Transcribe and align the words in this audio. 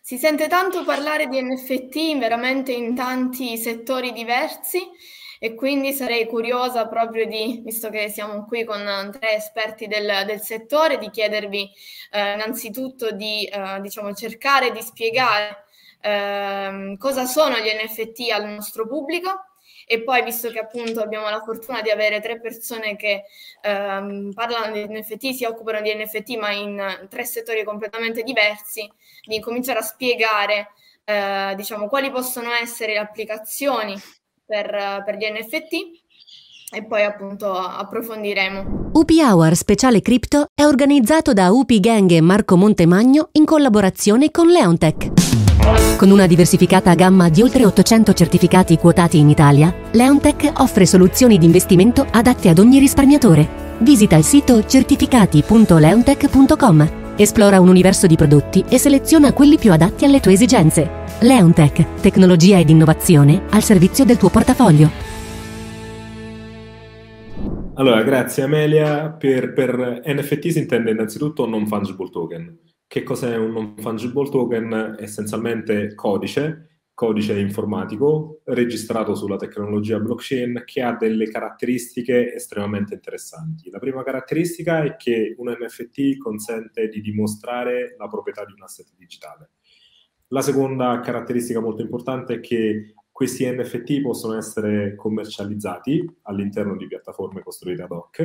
Si 0.00 0.18
sente 0.18 0.48
tanto 0.48 0.84
parlare 0.84 1.28
di 1.28 1.40
NFT 1.42 2.18
veramente 2.18 2.72
in 2.72 2.94
tanti 2.94 3.56
settori 3.56 4.12
diversi 4.12 4.78
e 5.38 5.54
quindi 5.54 5.92
sarei 5.92 6.26
curiosa 6.26 6.86
proprio 6.88 7.26
di, 7.26 7.60
visto 7.64 7.90
che 7.90 8.08
siamo 8.08 8.44
qui 8.44 8.64
con 8.64 9.10
tre 9.18 9.34
esperti 9.36 9.86
del, 9.86 10.24
del 10.26 10.40
settore, 10.40 10.98
di 10.98 11.10
chiedervi 11.10 11.70
eh, 12.10 12.32
innanzitutto 12.32 13.10
di 13.12 13.44
eh, 13.44 13.80
diciamo, 13.80 14.12
cercare 14.14 14.72
di 14.72 14.80
spiegare 14.80 15.64
eh, 16.00 16.96
cosa 16.98 17.24
sono 17.26 17.58
gli 17.58 17.68
NFT 17.68 18.30
al 18.30 18.48
nostro 18.48 18.86
pubblico 18.86 19.53
e 19.86 20.02
poi 20.02 20.22
visto 20.22 20.50
che 20.50 20.58
appunto 20.58 21.00
abbiamo 21.00 21.28
la 21.28 21.42
fortuna 21.42 21.80
di 21.82 21.90
avere 21.90 22.20
tre 22.20 22.40
persone 22.40 22.96
che 22.96 23.24
ehm, 23.62 24.32
parlano 24.34 24.72
di 24.72 24.86
NFT, 24.88 25.32
si 25.32 25.44
occupano 25.44 25.80
di 25.80 25.94
NFT 25.94 26.36
ma 26.36 26.50
in 26.52 27.06
tre 27.08 27.24
settori 27.24 27.64
completamente 27.64 28.22
diversi, 28.22 28.90
di 29.26 29.40
cominciare 29.40 29.78
a 29.78 29.82
spiegare 29.82 30.72
eh, 31.04 31.52
diciamo 31.56 31.88
quali 31.88 32.10
possono 32.10 32.50
essere 32.52 32.94
le 32.94 32.98
applicazioni 32.98 33.94
per, 34.44 35.02
per 35.04 35.16
gli 35.16 35.30
NFT 35.30 36.02
e 36.74 36.84
poi 36.84 37.02
appunto 37.02 37.52
approfondiremo. 37.52 38.90
UP 38.94 39.10
Hour 39.10 39.54
Speciale 39.54 40.00
Crypto 40.00 40.46
è 40.54 40.64
organizzato 40.64 41.32
da 41.32 41.50
UP 41.50 41.72
Gang 41.78 42.10
e 42.10 42.20
Marco 42.20 42.56
Montemagno 42.56 43.28
in 43.32 43.44
collaborazione 43.44 44.30
con 44.30 44.48
Leontech. 44.48 45.43
Con 45.96 46.10
una 46.10 46.26
diversificata 46.26 46.92
gamma 46.94 47.28
di 47.28 47.40
oltre 47.40 47.64
800 47.64 48.14
certificati 48.14 48.78
quotati 48.78 49.18
in 49.18 49.28
Italia, 49.28 49.72
Leontech 49.92 50.54
offre 50.56 50.86
soluzioni 50.86 51.38
di 51.38 51.46
investimento 51.46 52.04
adatte 52.10 52.48
ad 52.48 52.58
ogni 52.58 52.80
risparmiatore. 52.80 53.76
Visita 53.78 54.16
il 54.16 54.24
sito 54.24 54.66
certificati.leontech.com, 54.66 57.14
esplora 57.16 57.60
un 57.60 57.68
universo 57.68 58.08
di 58.08 58.16
prodotti 58.16 58.64
e 58.68 58.78
seleziona 58.78 59.32
quelli 59.32 59.56
più 59.56 59.70
adatti 59.70 60.04
alle 60.04 60.18
tue 60.18 60.32
esigenze. 60.32 61.02
Leontech, 61.20 62.00
tecnologia 62.00 62.58
ed 62.58 62.70
innovazione 62.70 63.44
al 63.50 63.62
servizio 63.62 64.04
del 64.04 64.16
tuo 64.16 64.30
portafoglio. 64.30 64.90
Allora, 67.74 68.02
grazie 68.02 68.42
Amelia. 68.42 69.10
Per, 69.10 69.52
per 69.52 70.02
NFT 70.04 70.48
si 70.48 70.58
intende 70.58 70.90
innanzitutto 70.90 71.46
non 71.46 71.68
fungible 71.68 72.10
token. 72.10 72.58
Che 72.94 73.02
cos'è 73.02 73.34
un 73.34 73.50
non 73.50 73.74
fungible 73.76 74.30
token? 74.30 74.94
Essenzialmente 75.00 75.96
codice, 75.96 76.84
codice 76.94 77.36
informatico 77.40 78.42
registrato 78.44 79.16
sulla 79.16 79.36
tecnologia 79.36 79.98
blockchain 79.98 80.62
che 80.64 80.80
ha 80.80 80.94
delle 80.94 81.28
caratteristiche 81.28 82.32
estremamente 82.32 82.94
interessanti. 82.94 83.68
La 83.70 83.80
prima 83.80 84.04
caratteristica 84.04 84.84
è 84.84 84.94
che 84.94 85.34
un 85.38 85.48
NFT 85.48 86.18
consente 86.18 86.86
di 86.86 87.00
dimostrare 87.00 87.96
la 87.98 88.06
proprietà 88.06 88.44
di 88.44 88.52
un 88.52 88.62
asset 88.62 88.86
digitale. 88.96 89.50
La 90.28 90.40
seconda 90.40 91.00
caratteristica 91.00 91.58
molto 91.58 91.82
importante 91.82 92.34
è 92.34 92.40
che 92.40 92.94
questi 93.14 93.48
NFT 93.48 94.00
possono 94.00 94.36
essere 94.36 94.96
commercializzati 94.96 96.04
all'interno 96.22 96.76
di 96.76 96.88
piattaforme 96.88 97.44
costruite 97.44 97.82
ad 97.82 97.92
hoc 97.92 98.18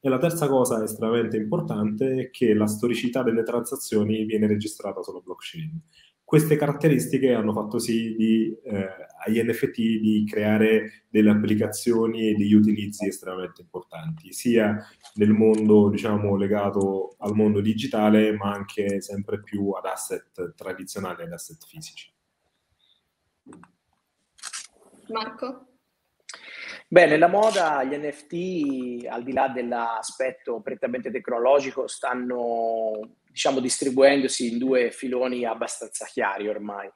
e 0.00 0.08
la 0.08 0.16
terza 0.16 0.48
cosa 0.48 0.82
estremamente 0.82 1.36
importante 1.36 2.14
è 2.14 2.30
che 2.30 2.54
la 2.54 2.66
storicità 2.66 3.22
delle 3.22 3.42
transazioni 3.42 4.24
viene 4.24 4.46
registrata 4.46 5.02
sulla 5.02 5.20
blockchain. 5.20 5.78
Queste 6.24 6.56
caratteristiche 6.56 7.34
hanno 7.34 7.52
fatto 7.52 7.78
sì 7.78 8.14
di, 8.16 8.56
eh, 8.64 8.88
agli 9.26 9.42
NFT 9.42 9.76
di 9.76 10.24
creare 10.26 11.04
delle 11.10 11.32
applicazioni 11.32 12.30
e 12.30 12.34
degli 12.34 12.54
utilizzi 12.54 13.08
estremamente 13.08 13.60
importanti, 13.60 14.32
sia 14.32 14.74
nel 15.16 15.32
mondo 15.32 15.90
diciamo, 15.90 16.34
legato 16.36 17.14
al 17.18 17.34
mondo 17.34 17.60
digitale, 17.60 18.32
ma 18.32 18.54
anche 18.54 19.02
sempre 19.02 19.42
più 19.42 19.72
ad 19.72 19.84
asset 19.84 20.54
tradizionali, 20.54 21.24
ad 21.24 21.32
asset 21.32 21.62
fisici. 21.66 22.10
Marco? 25.10 25.66
Beh, 26.88 27.06
nella 27.06 27.28
moda 27.28 27.84
gli 27.84 27.94
NFT, 27.96 29.06
al 29.06 29.22
di 29.22 29.32
là 29.32 29.48
dell'aspetto 29.48 30.60
prettamente 30.60 31.10
tecnologico, 31.10 31.86
stanno 31.86 32.98
diciamo, 33.30 33.60
distribuendosi 33.60 34.52
in 34.52 34.58
due 34.58 34.90
filoni 34.90 35.44
abbastanza 35.44 36.04
chiari 36.06 36.48
ormai. 36.48 36.90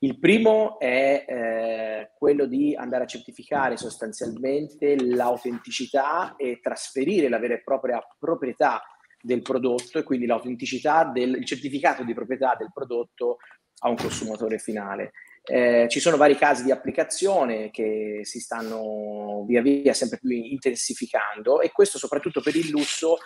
Il 0.00 0.18
primo 0.18 0.78
è 0.78 1.24
eh, 1.26 2.10
quello 2.16 2.46
di 2.46 2.74
andare 2.76 3.04
a 3.04 3.06
certificare 3.06 3.76
sostanzialmente 3.76 4.96
l'autenticità 5.02 6.36
e 6.36 6.60
trasferire 6.60 7.28
la 7.28 7.38
vera 7.38 7.54
e 7.54 7.62
propria 7.62 8.00
proprietà 8.18 8.82
del 9.20 9.42
prodotto 9.42 9.98
e 9.98 10.04
quindi 10.04 10.26
l'autenticità 10.26 11.04
del 11.04 11.44
certificato 11.44 12.04
di 12.04 12.14
proprietà 12.14 12.54
del 12.56 12.70
prodotto 12.72 13.38
a 13.80 13.88
un 13.88 13.96
consumatore 13.96 14.58
finale. 14.58 15.12
Eh, 15.50 15.86
ci 15.88 15.98
sono 15.98 16.18
vari 16.18 16.36
casi 16.36 16.62
di 16.62 16.70
applicazione 16.70 17.70
che 17.70 18.20
si 18.22 18.38
stanno 18.38 19.44
via 19.46 19.62
via 19.62 19.94
sempre 19.94 20.18
più 20.18 20.30
intensificando 20.30 21.62
e 21.62 21.72
questo 21.72 21.96
soprattutto 21.96 22.42
per 22.42 22.54
il 22.54 22.68
lusso 22.68 23.16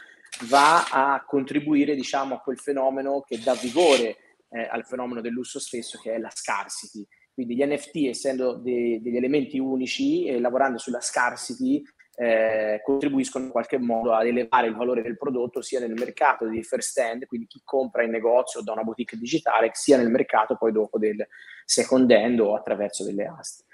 va 0.43 0.85
a 0.85 1.25
contribuire 1.27 1.97
diciamo, 1.97 2.37
a 2.37 2.41
quel 2.41 2.59
fenomeno 2.59 3.23
che 3.27 3.41
dà 3.41 3.55
vigore 3.55 4.17
eh, 4.51 4.69
al 4.71 4.85
fenomeno 4.85 5.21
del 5.21 5.33
lusso 5.33 5.59
stesso 5.59 5.99
che 6.01 6.15
è 6.15 6.19
la 6.19 6.31
scarcity. 6.33 7.05
Quindi 7.35 7.57
gli 7.57 7.65
NFT 7.65 7.97
essendo 8.07 8.55
de- 8.55 9.01
degli 9.03 9.17
elementi 9.17 9.59
unici 9.59 10.27
e 10.27 10.39
lavorando 10.39 10.79
sulla 10.79 11.01
scarcity 11.01 11.83
eh, 12.15 12.81
contribuiscono 12.85 13.45
in 13.45 13.51
qualche 13.51 13.79
modo 13.79 14.13
ad 14.13 14.27
elevare 14.27 14.69
il 14.69 14.77
valore 14.77 15.03
del 15.03 15.17
prodotto 15.17 15.63
sia 15.63 15.81
nel 15.81 15.95
mercato 15.95 16.47
di 16.47 16.63
first 16.63 16.99
hand, 16.99 17.27
quindi 17.27 17.47
chi 17.47 17.63
compra 17.65 18.03
in 18.03 18.11
negozio 18.11 18.63
da 18.63 18.73
una 18.73 18.83
boutique 18.83 19.19
digitale, 19.19 19.71
sia 19.73 19.97
nel 19.97 20.11
mercato 20.11 20.57
poi 20.57 20.73
dopo 20.73 20.99
del 20.99 21.27
second 21.65 22.11
hand 22.11 22.41
o 22.41 22.55
attraverso 22.55 23.05
delle 23.05 23.25
aste. 23.25 23.65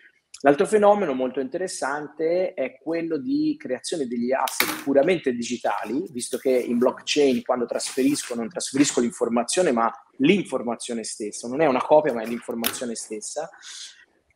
L'altro 0.42 0.66
fenomeno 0.66 1.14
molto 1.14 1.40
interessante 1.40 2.54
è 2.54 2.78
quello 2.78 3.18
di 3.18 3.56
creazione 3.58 4.06
degli 4.06 4.30
asset 4.30 4.84
puramente 4.84 5.32
digitali, 5.32 6.04
visto 6.12 6.38
che 6.38 6.50
in 6.50 6.78
blockchain 6.78 7.42
quando 7.42 7.66
trasferisco 7.66 8.36
non 8.36 8.48
trasferisco 8.48 9.00
l'informazione 9.00 9.72
ma 9.72 9.90
l'informazione 10.18 11.02
stessa, 11.02 11.48
non 11.48 11.60
è 11.60 11.66
una 11.66 11.82
copia 11.82 12.12
ma 12.12 12.22
è 12.22 12.26
l'informazione 12.26 12.94
stessa. 12.94 13.50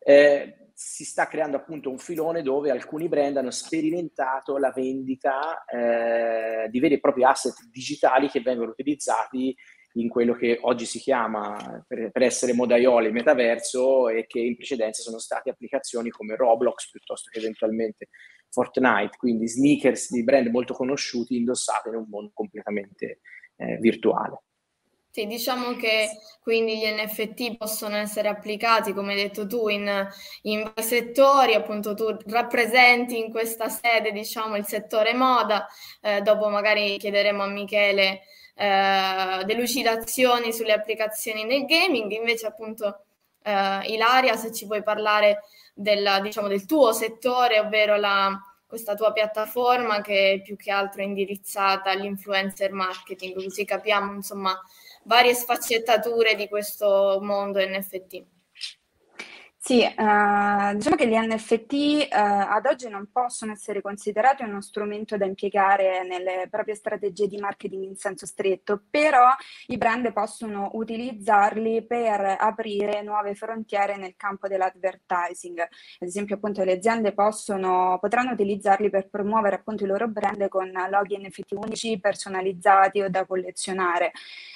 Eh, 0.04 0.61
si 0.84 1.04
sta 1.04 1.28
creando 1.28 1.56
appunto 1.56 1.90
un 1.90 1.98
filone 1.98 2.42
dove 2.42 2.70
alcuni 2.70 3.08
brand 3.08 3.36
hanno 3.36 3.52
sperimentato 3.52 4.58
la 4.58 4.72
vendita 4.72 5.64
eh, 5.64 6.68
di 6.68 6.80
veri 6.80 6.94
e 6.94 7.00
propri 7.00 7.22
asset 7.22 7.54
digitali 7.70 8.28
che 8.28 8.40
vengono 8.40 8.72
utilizzati 8.72 9.54
in 9.94 10.08
quello 10.08 10.34
che 10.34 10.58
oggi 10.62 10.84
si 10.84 10.98
chiama, 10.98 11.84
per, 11.86 12.10
per 12.10 12.22
essere 12.22 12.52
modaioli, 12.52 13.12
metaverso 13.12 14.08
e 14.08 14.26
che 14.26 14.40
in 14.40 14.56
precedenza 14.56 15.02
sono 15.02 15.18
state 15.18 15.50
applicazioni 15.50 16.10
come 16.10 16.34
Roblox 16.34 16.90
piuttosto 16.90 17.30
che 17.30 17.38
eventualmente 17.38 18.08
Fortnite, 18.50 19.16
quindi 19.16 19.46
sneakers 19.46 20.10
di 20.10 20.24
brand 20.24 20.48
molto 20.48 20.74
conosciuti 20.74 21.36
indossati 21.36 21.90
in 21.90 21.94
un 21.94 22.06
mondo 22.08 22.32
completamente 22.34 23.20
eh, 23.56 23.76
virtuale. 23.78 24.42
Sì, 25.14 25.26
diciamo 25.26 25.76
che 25.76 26.08
quindi 26.40 26.78
gli 26.78 26.86
NFT 26.86 27.58
possono 27.58 27.96
essere 27.96 28.28
applicati, 28.28 28.94
come 28.94 29.12
hai 29.12 29.22
detto 29.22 29.46
tu, 29.46 29.68
in, 29.68 30.08
in 30.42 30.62
vari 30.62 30.82
settori, 30.82 31.52
appunto 31.52 31.92
tu 31.94 32.16
rappresenti 32.28 33.18
in 33.18 33.30
questa 33.30 33.68
sede, 33.68 34.10
diciamo, 34.10 34.56
il 34.56 34.64
settore 34.64 35.12
moda, 35.12 35.66
eh, 36.00 36.22
dopo 36.22 36.48
magari 36.48 36.96
chiederemo 36.96 37.42
a 37.42 37.46
Michele 37.46 38.22
eh, 38.54 39.42
delucidazioni 39.44 40.50
sulle 40.50 40.72
applicazioni 40.72 41.44
nel 41.44 41.66
gaming, 41.66 42.10
invece 42.12 42.46
appunto 42.46 43.04
eh, 43.42 43.80
Ilaria, 43.88 44.34
se 44.36 44.50
ci 44.50 44.66
puoi 44.66 44.82
parlare 44.82 45.42
del, 45.74 46.20
diciamo, 46.22 46.48
del 46.48 46.64
tuo 46.64 46.92
settore, 46.92 47.58
ovvero 47.60 47.96
la, 47.96 48.34
questa 48.66 48.94
tua 48.94 49.12
piattaforma 49.12 50.00
che 50.00 50.32
è 50.32 50.40
più 50.40 50.56
che 50.56 50.70
altro 50.70 51.02
indirizzata 51.02 51.90
all'influencer 51.90 52.72
marketing, 52.72 53.34
così 53.34 53.66
capiamo 53.66 54.14
insomma 54.14 54.58
varie 55.04 55.34
sfaccettature 55.34 56.34
di 56.34 56.48
questo 56.48 57.18
mondo 57.20 57.58
NFT. 57.60 58.24
Sì, 59.64 59.80
eh, 59.80 59.94
diciamo 59.94 60.96
che 60.96 61.06
gli 61.06 61.14
NFT 61.16 61.72
eh, 61.72 62.08
ad 62.10 62.66
oggi 62.66 62.88
non 62.88 63.08
possono 63.12 63.52
essere 63.52 63.80
considerati 63.80 64.42
uno 64.42 64.60
strumento 64.60 65.16
da 65.16 65.24
impiegare 65.24 66.02
nelle 66.04 66.48
proprie 66.50 66.74
strategie 66.74 67.28
di 67.28 67.36
marketing 67.36 67.84
in 67.84 67.94
senso 67.94 68.26
stretto, 68.26 68.82
però 68.90 69.28
i 69.68 69.76
brand 69.76 70.12
possono 70.12 70.70
utilizzarli 70.72 71.86
per 71.86 72.38
aprire 72.40 73.02
nuove 73.02 73.36
frontiere 73.36 73.96
nel 73.96 74.14
campo 74.16 74.48
dell'advertising. 74.48 75.60
Ad 75.60 76.08
esempio, 76.08 76.34
appunto, 76.34 76.64
le 76.64 76.72
aziende 76.72 77.12
possono, 77.12 77.98
potranno 78.00 78.32
utilizzarli 78.32 78.90
per 78.90 79.08
promuovere 79.10 79.54
appunto 79.54 79.84
i 79.84 79.86
loro 79.86 80.08
brand 80.08 80.48
con 80.48 80.72
loghi 80.90 81.16
NFT 81.18 81.52
unici, 81.52 82.00
personalizzati 82.00 83.00
o 83.00 83.08
da 83.08 83.24
collezionare. 83.24 84.10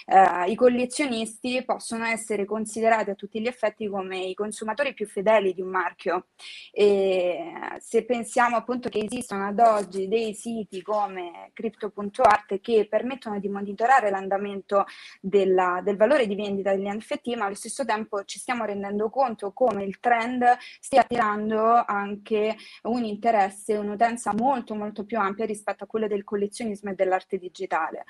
Eh, 0.04 0.50
I 0.50 0.54
collezionisti 0.56 1.64
possono 1.64 2.04
essere 2.06 2.44
considerati 2.44 3.10
a 3.10 3.14
tutti 3.14 3.40
gli 3.40 3.46
effetti 3.46 3.88
come 3.88 4.18
i 4.18 4.34
consumatori 4.34 4.94
più 4.96 5.06
fedeli 5.06 5.52
di 5.52 5.60
un 5.60 5.68
marchio. 5.68 6.28
E 6.72 7.52
se 7.78 8.04
pensiamo 8.06 8.56
appunto 8.56 8.88
che 8.88 9.00
esistono 9.04 9.46
ad 9.46 9.60
oggi 9.60 10.08
dei 10.08 10.34
siti 10.34 10.80
come 10.80 11.50
crypto.art 11.52 12.60
che 12.60 12.86
permettono 12.88 13.38
di 13.38 13.48
monitorare 13.48 14.08
l'andamento 14.08 14.86
della, 15.20 15.80
del 15.84 15.96
valore 15.96 16.26
di 16.26 16.34
vendita 16.34 16.74
degli 16.74 16.88
NFT, 16.88 17.36
ma 17.36 17.44
allo 17.44 17.54
stesso 17.54 17.84
tempo 17.84 18.24
ci 18.24 18.38
stiamo 18.38 18.64
rendendo 18.64 19.10
conto 19.10 19.52
come 19.52 19.84
il 19.84 20.00
trend 20.00 20.44
stia 20.80 21.02
attirando 21.02 21.84
anche 21.84 22.56
un 22.82 23.04
interesse, 23.04 23.76
un'utenza 23.76 24.32
molto 24.34 24.74
molto 24.74 25.04
più 25.04 25.18
ampia 25.18 25.44
rispetto 25.44 25.84
a 25.84 25.86
quello 25.86 26.06
del 26.06 26.24
collezionismo 26.24 26.90
e 26.90 26.94
dell'arte 26.94 27.38
digitale. 27.38 28.04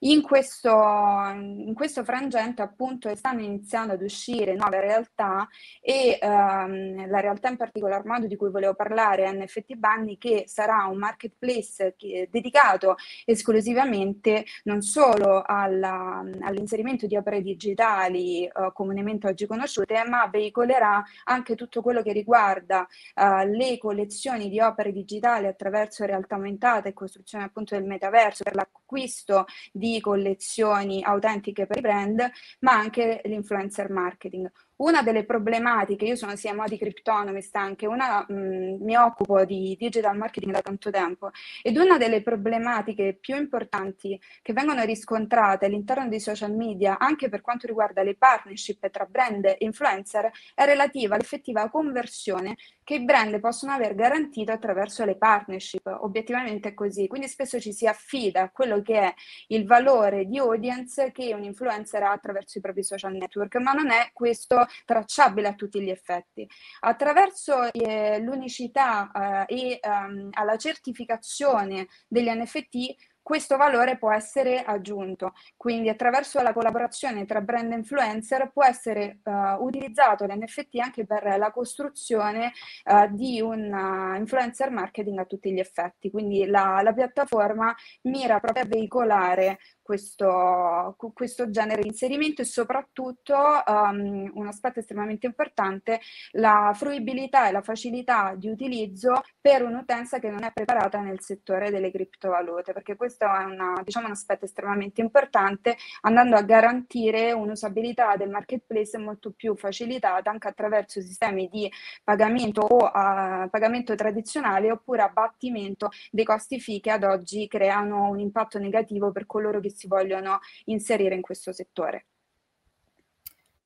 In 0.00 0.22
questo, 0.22 0.70
in 0.70 1.72
questo 1.74 2.02
frangente 2.04 2.62
appunto 2.62 3.14
stanno 3.14 3.42
iniziando 3.42 3.92
ad 3.92 4.02
uscire 4.02 4.54
nuove 4.54 4.80
realtà 4.80 5.48
e 5.80 6.18
ehm, 6.32 7.08
la 7.08 7.20
realtà 7.20 7.48
in 7.48 7.56
particolar 7.56 8.04
modo 8.04 8.26
di 8.26 8.36
cui 8.36 8.50
volevo 8.50 8.74
parlare 8.74 9.24
è 9.24 9.32
NFT 9.32 9.74
Bunny 9.76 10.18
che 10.18 10.44
sarà 10.46 10.86
un 10.86 10.98
marketplace 10.98 11.94
che, 11.96 12.28
dedicato 12.30 12.96
esclusivamente 13.24 14.44
non 14.64 14.82
solo 14.82 15.42
alla, 15.44 16.24
all'inserimento 16.40 17.06
di 17.06 17.16
opere 17.16 17.42
digitali 17.42 18.44
eh, 18.44 18.70
comunemente 18.72 19.26
oggi 19.28 19.46
conosciute 19.46 20.02
ma 20.04 20.26
veicolerà 20.26 21.02
anche 21.24 21.54
tutto 21.54 21.82
quello 21.82 22.02
che 22.02 22.12
riguarda 22.12 22.86
eh, 23.14 23.46
le 23.48 23.78
collezioni 23.78 24.48
di 24.48 24.60
opere 24.60 24.92
digitali 24.92 25.46
attraverso 25.46 26.04
realtà 26.04 26.36
aumentata 26.36 26.88
e 26.88 26.92
costruzione 26.92 27.44
appunto 27.44 27.74
del 27.74 27.84
metaverso 27.84 28.44
per 28.44 28.54
l'acquisto 28.54 29.46
di 29.72 30.00
collezioni 30.00 31.02
autentiche 31.02 31.66
per 31.66 31.78
i 31.78 31.80
brand, 31.80 32.30
ma 32.60 32.72
anche 32.72 33.20
l'influencer 33.24 33.90
marketing. 33.90 34.50
Una 34.82 35.00
delle 35.02 35.24
problematiche, 35.24 36.04
io 36.06 36.16
sono 36.16 36.34
sia 36.34 36.52
modi 36.54 36.76
cryptonomist 36.76 37.54
anche, 37.54 37.86
una, 37.86 38.26
mh, 38.28 38.78
mi 38.80 38.96
occupo 38.96 39.44
di 39.44 39.76
digital 39.78 40.16
marketing 40.16 40.52
da 40.52 40.60
tanto 40.60 40.90
tempo 40.90 41.30
ed 41.62 41.76
una 41.76 41.98
delle 41.98 42.20
problematiche 42.20 43.16
più 43.20 43.36
importanti 43.36 44.20
che 44.42 44.52
vengono 44.52 44.82
riscontrate 44.82 45.66
all'interno 45.66 46.08
dei 46.08 46.18
social 46.18 46.52
media, 46.52 46.98
anche 46.98 47.28
per 47.28 47.42
quanto 47.42 47.68
riguarda 47.68 48.02
le 48.02 48.16
partnership 48.16 48.90
tra 48.90 49.04
brand 49.04 49.44
e 49.44 49.56
influencer, 49.60 50.28
è 50.52 50.64
relativa 50.64 51.14
all'effettiva 51.14 51.70
conversione 51.70 52.56
che 52.84 52.94
i 52.94 53.04
brand 53.04 53.38
possono 53.40 53.72
aver 53.72 53.94
garantito 53.94 54.52
attraverso 54.52 55.04
le 55.04 55.16
partnership. 55.16 55.86
Obiettivamente 56.00 56.70
è 56.70 56.74
così, 56.74 57.06
quindi 57.06 57.28
spesso 57.28 57.60
ci 57.60 57.72
si 57.72 57.86
affida 57.86 58.42
a 58.42 58.50
quello 58.50 58.82
che 58.82 59.00
è 59.00 59.14
il 59.48 59.66
valore 59.66 60.26
di 60.26 60.38
audience 60.38 61.12
che 61.12 61.34
un 61.34 61.44
influencer 61.44 62.02
ha 62.02 62.12
attraverso 62.12 62.58
i 62.58 62.60
propri 62.60 62.82
social 62.82 63.12
network, 63.12 63.56
ma 63.56 63.72
non 63.72 63.90
è 63.90 64.10
questo 64.12 64.66
tracciabile 64.84 65.48
a 65.48 65.54
tutti 65.54 65.80
gli 65.80 65.90
effetti. 65.90 66.48
Attraverso 66.80 67.72
eh, 67.72 68.18
l'unicità 68.20 69.46
eh, 69.46 69.54
e 69.54 69.78
ehm, 69.80 70.28
alla 70.32 70.56
certificazione 70.56 71.88
degli 72.08 72.28
NFT 72.28 73.10
questo 73.22 73.56
valore 73.56 73.96
può 73.96 74.12
essere 74.12 74.62
aggiunto. 74.62 75.32
Quindi 75.56 75.88
attraverso 75.88 76.42
la 76.42 76.52
collaborazione 76.52 77.24
tra 77.24 77.40
brand 77.40 77.72
e 77.72 77.76
influencer 77.76 78.50
può 78.52 78.64
essere 78.64 79.20
uh, 79.24 79.62
utilizzato 79.64 80.24
l'NFT 80.24 80.78
anche 80.78 81.06
per 81.06 81.38
la 81.38 81.50
costruzione 81.52 82.52
uh, 82.84 83.14
di 83.14 83.40
un 83.40 83.72
uh, 83.72 84.16
influencer 84.18 84.70
marketing 84.70 85.18
a 85.18 85.24
tutti 85.24 85.52
gli 85.52 85.60
effetti. 85.60 86.10
Quindi 86.10 86.46
la, 86.46 86.80
la 86.82 86.92
piattaforma 86.92 87.74
mira 88.02 88.40
proprio 88.40 88.64
a 88.64 88.66
veicolare 88.66 89.58
questo, 89.82 90.96
questo 91.12 91.50
genere 91.50 91.82
di 91.82 91.88
inserimento 91.88 92.42
e 92.42 92.44
soprattutto 92.44 93.34
um, 93.66 94.30
un 94.34 94.46
aspetto 94.46 94.78
estremamente 94.78 95.26
importante, 95.26 96.00
la 96.32 96.72
fruibilità 96.74 97.48
e 97.48 97.52
la 97.52 97.62
facilità 97.62 98.34
di 98.36 98.48
utilizzo 98.48 99.22
per 99.40 99.62
un'utenza 99.62 100.18
che 100.18 100.30
non 100.30 100.44
è 100.44 100.52
preparata 100.52 101.00
nel 101.00 101.20
settore 101.20 101.70
delle 101.70 101.90
criptovalute, 101.90 102.72
perché 102.72 102.96
questo 102.96 103.24
è 103.24 103.44
una, 103.44 103.80
diciamo, 103.84 104.06
un 104.06 104.12
aspetto 104.12 104.44
estremamente 104.44 105.00
importante, 105.00 105.76
andando 106.02 106.36
a 106.36 106.42
garantire 106.42 107.32
un'usabilità 107.32 108.16
del 108.16 108.30
marketplace 108.30 108.98
molto 108.98 109.32
più 109.32 109.56
facilitata 109.56 110.30
anche 110.30 110.48
attraverso 110.48 111.00
sistemi 111.00 111.48
di 111.48 111.70
pagamento 112.04 112.62
o 112.62 112.86
uh, 112.86 113.50
pagamento 113.50 113.94
tradizionale 113.94 114.70
oppure 114.70 115.02
abbattimento 115.02 115.90
dei 116.10 116.24
costi 116.24 116.60
fee 116.60 116.80
che 116.80 116.90
ad 116.90 117.04
oggi 117.04 117.48
creano 117.48 118.08
un 118.08 118.20
impatto 118.20 118.58
negativo 118.58 119.10
per 119.12 119.26
coloro 119.26 119.60
che 119.60 119.70
si 119.74 119.86
vogliono 119.86 120.40
inserire 120.66 121.14
in 121.14 121.22
questo 121.22 121.52
settore. 121.52 122.06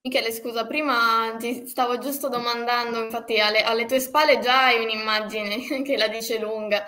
Michele, 0.07 0.31
scusa, 0.31 0.67
prima 0.67 1.35
ti 1.37 1.67
stavo 1.67 1.99
giusto 1.99 2.29
domandando, 2.29 3.03
infatti 3.03 3.41
alle, 3.41 3.63
alle 3.65 3.87
tue 3.87 3.99
spalle 3.99 4.39
già 4.39 4.67
hai 4.67 4.81
un'immagine 4.85 5.83
che 5.83 5.97
la 5.97 6.07
dice 6.07 6.39
lunga 6.39 6.85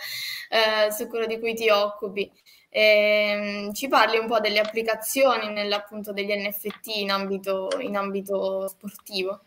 eh, 0.48 0.92
su 0.92 1.08
quello 1.08 1.26
di 1.26 1.40
cui 1.40 1.54
ti 1.54 1.68
occupi. 1.68 2.30
E, 2.68 2.80
ehm, 2.80 3.72
ci 3.72 3.88
parli 3.88 4.18
un 4.18 4.28
po' 4.28 4.38
delle 4.38 4.60
applicazioni 4.60 5.52
nell'appunto 5.52 6.12
degli 6.12 6.32
NFT 6.32 6.86
in 6.98 7.10
ambito, 7.10 7.68
in 7.80 7.96
ambito 7.96 8.68
sportivo? 8.68 9.40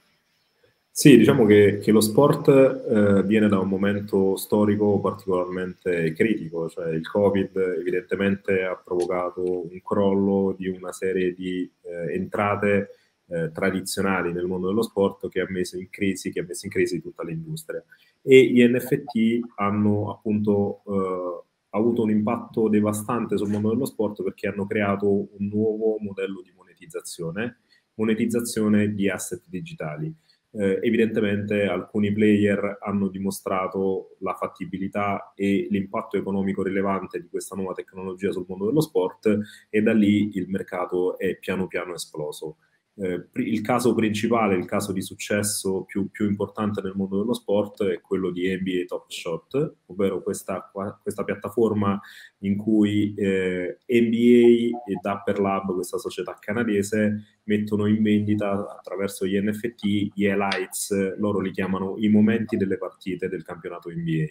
Sì, 0.94 1.18
diciamo 1.18 1.46
che, 1.46 1.80
che 1.82 1.92
lo 1.92 2.02
sport 2.02 2.50
eh, 2.50 3.24
viene 3.24 3.48
da 3.48 3.60
un 3.60 3.70
momento 3.70 4.36
storico 4.36 5.00
particolarmente 5.00 6.12
critico, 6.14 6.68
cioè 6.70 6.90
il 6.94 7.08
Covid 7.08 7.56
evidentemente 7.80 8.64
ha 8.64 8.76
provocato 8.76 9.42
un 9.72 9.82
crollo 9.82 10.54
di 10.58 10.68
una 10.68 10.92
serie 10.92 11.34
di 11.34 11.70
eh, 11.84 12.14
entrate 12.14 12.90
eh, 13.28 13.52
tradizionali 13.54 14.34
nel 14.34 14.46
mondo 14.48 14.68
dello 14.68 14.82
sport 14.84 15.30
che 15.30 15.40
ha 15.40 15.46
messo 15.50 15.78
in 15.78 15.90
crisi, 15.90 16.30
che 16.30 16.42
ha 16.42 16.46
messo 16.46 16.66
in 16.66 16.72
crisi 16.74 17.02
tutta 17.02 17.24
l'industria. 17.24 17.82
E 18.22 18.52
gli 18.52 18.62
NFT 18.62 19.54
hanno 19.56 20.12
appunto 20.12 20.82
eh, 20.88 21.44
avuto 21.70 22.04
un 22.04 22.10
impatto 22.12 22.68
devastante 22.68 23.38
sul 23.38 23.50
mondo 23.50 23.70
dello 23.70 23.86
sport 23.86 24.22
perché 24.24 24.48
hanno 24.48 24.68
creato 24.68 25.08
un 25.10 25.48
nuovo 25.48 25.98
modello 26.02 26.42
di 26.44 26.52
monetizzazione, 26.56 27.62
monetizzazione 27.96 28.94
di 28.94 29.10
asset 29.10 29.42
digitali 29.48 30.14
eh, 30.54 30.80
evidentemente 30.82 31.66
alcuni 31.66 32.12
player 32.12 32.78
hanno 32.82 33.08
dimostrato 33.08 34.16
la 34.20 34.34
fattibilità 34.34 35.34
e 35.36 35.68
l'impatto 35.70 36.18
economico 36.18 36.64
rilevante 36.64 37.20
di 37.22 37.28
questa 37.30 37.56
nuova 37.56 37.74
tecnologia 37.74 38.32
sul 38.32 38.46
mondo 38.48 38.66
dello 38.66 38.82
sport 38.82 39.40
e 39.70 39.82
da 39.82 39.94
lì 39.94 40.38
il 40.38 40.50
mercato 40.50 41.18
è 41.18 41.38
piano 41.38 41.68
piano 41.68 41.94
esploso. 41.94 42.58
Eh, 42.96 43.30
il 43.36 43.62
caso 43.62 43.96
principale, 43.96 44.56
il 44.56 44.66
caso 44.66 44.92
di 44.92 45.02
successo 45.02 45.86
più, 45.86 46.12
più, 46.12 46.28
importante 46.28 46.82
nel 46.82 46.94
mondo 46.94 47.20
dello 47.20 47.34
sport 47.34 47.86
è 47.86 48.02
quello 48.02 48.32
di 48.32 48.54
NBA 48.54 48.84
Top 48.86 49.10
Shot, 49.10 49.76
ovvero 49.86 50.22
questa, 50.22 50.70
questa 51.02 51.24
piattaforma 51.24 51.98
in 52.40 52.58
cui 52.58 53.14
eh, 53.16 53.80
NBA 53.88 54.82
e 54.86 55.00
Dapper 55.02 55.40
Lab, 55.40 55.74
questa 55.74 55.98
società 55.98 56.38
canadese, 56.38 57.41
mettono 57.52 57.86
in 57.86 58.02
vendita 58.02 58.78
attraverso 58.78 59.26
gli 59.26 59.38
NFT 59.38 59.84
gli 60.14 60.26
highlights, 60.26 61.18
loro 61.18 61.42
li 61.42 61.52
chiamano 61.52 61.96
i 61.98 62.08
momenti 62.08 62.56
delle 62.56 62.78
partite 62.78 63.28
del 63.28 63.44
campionato 63.44 63.90
NBA 63.90 64.28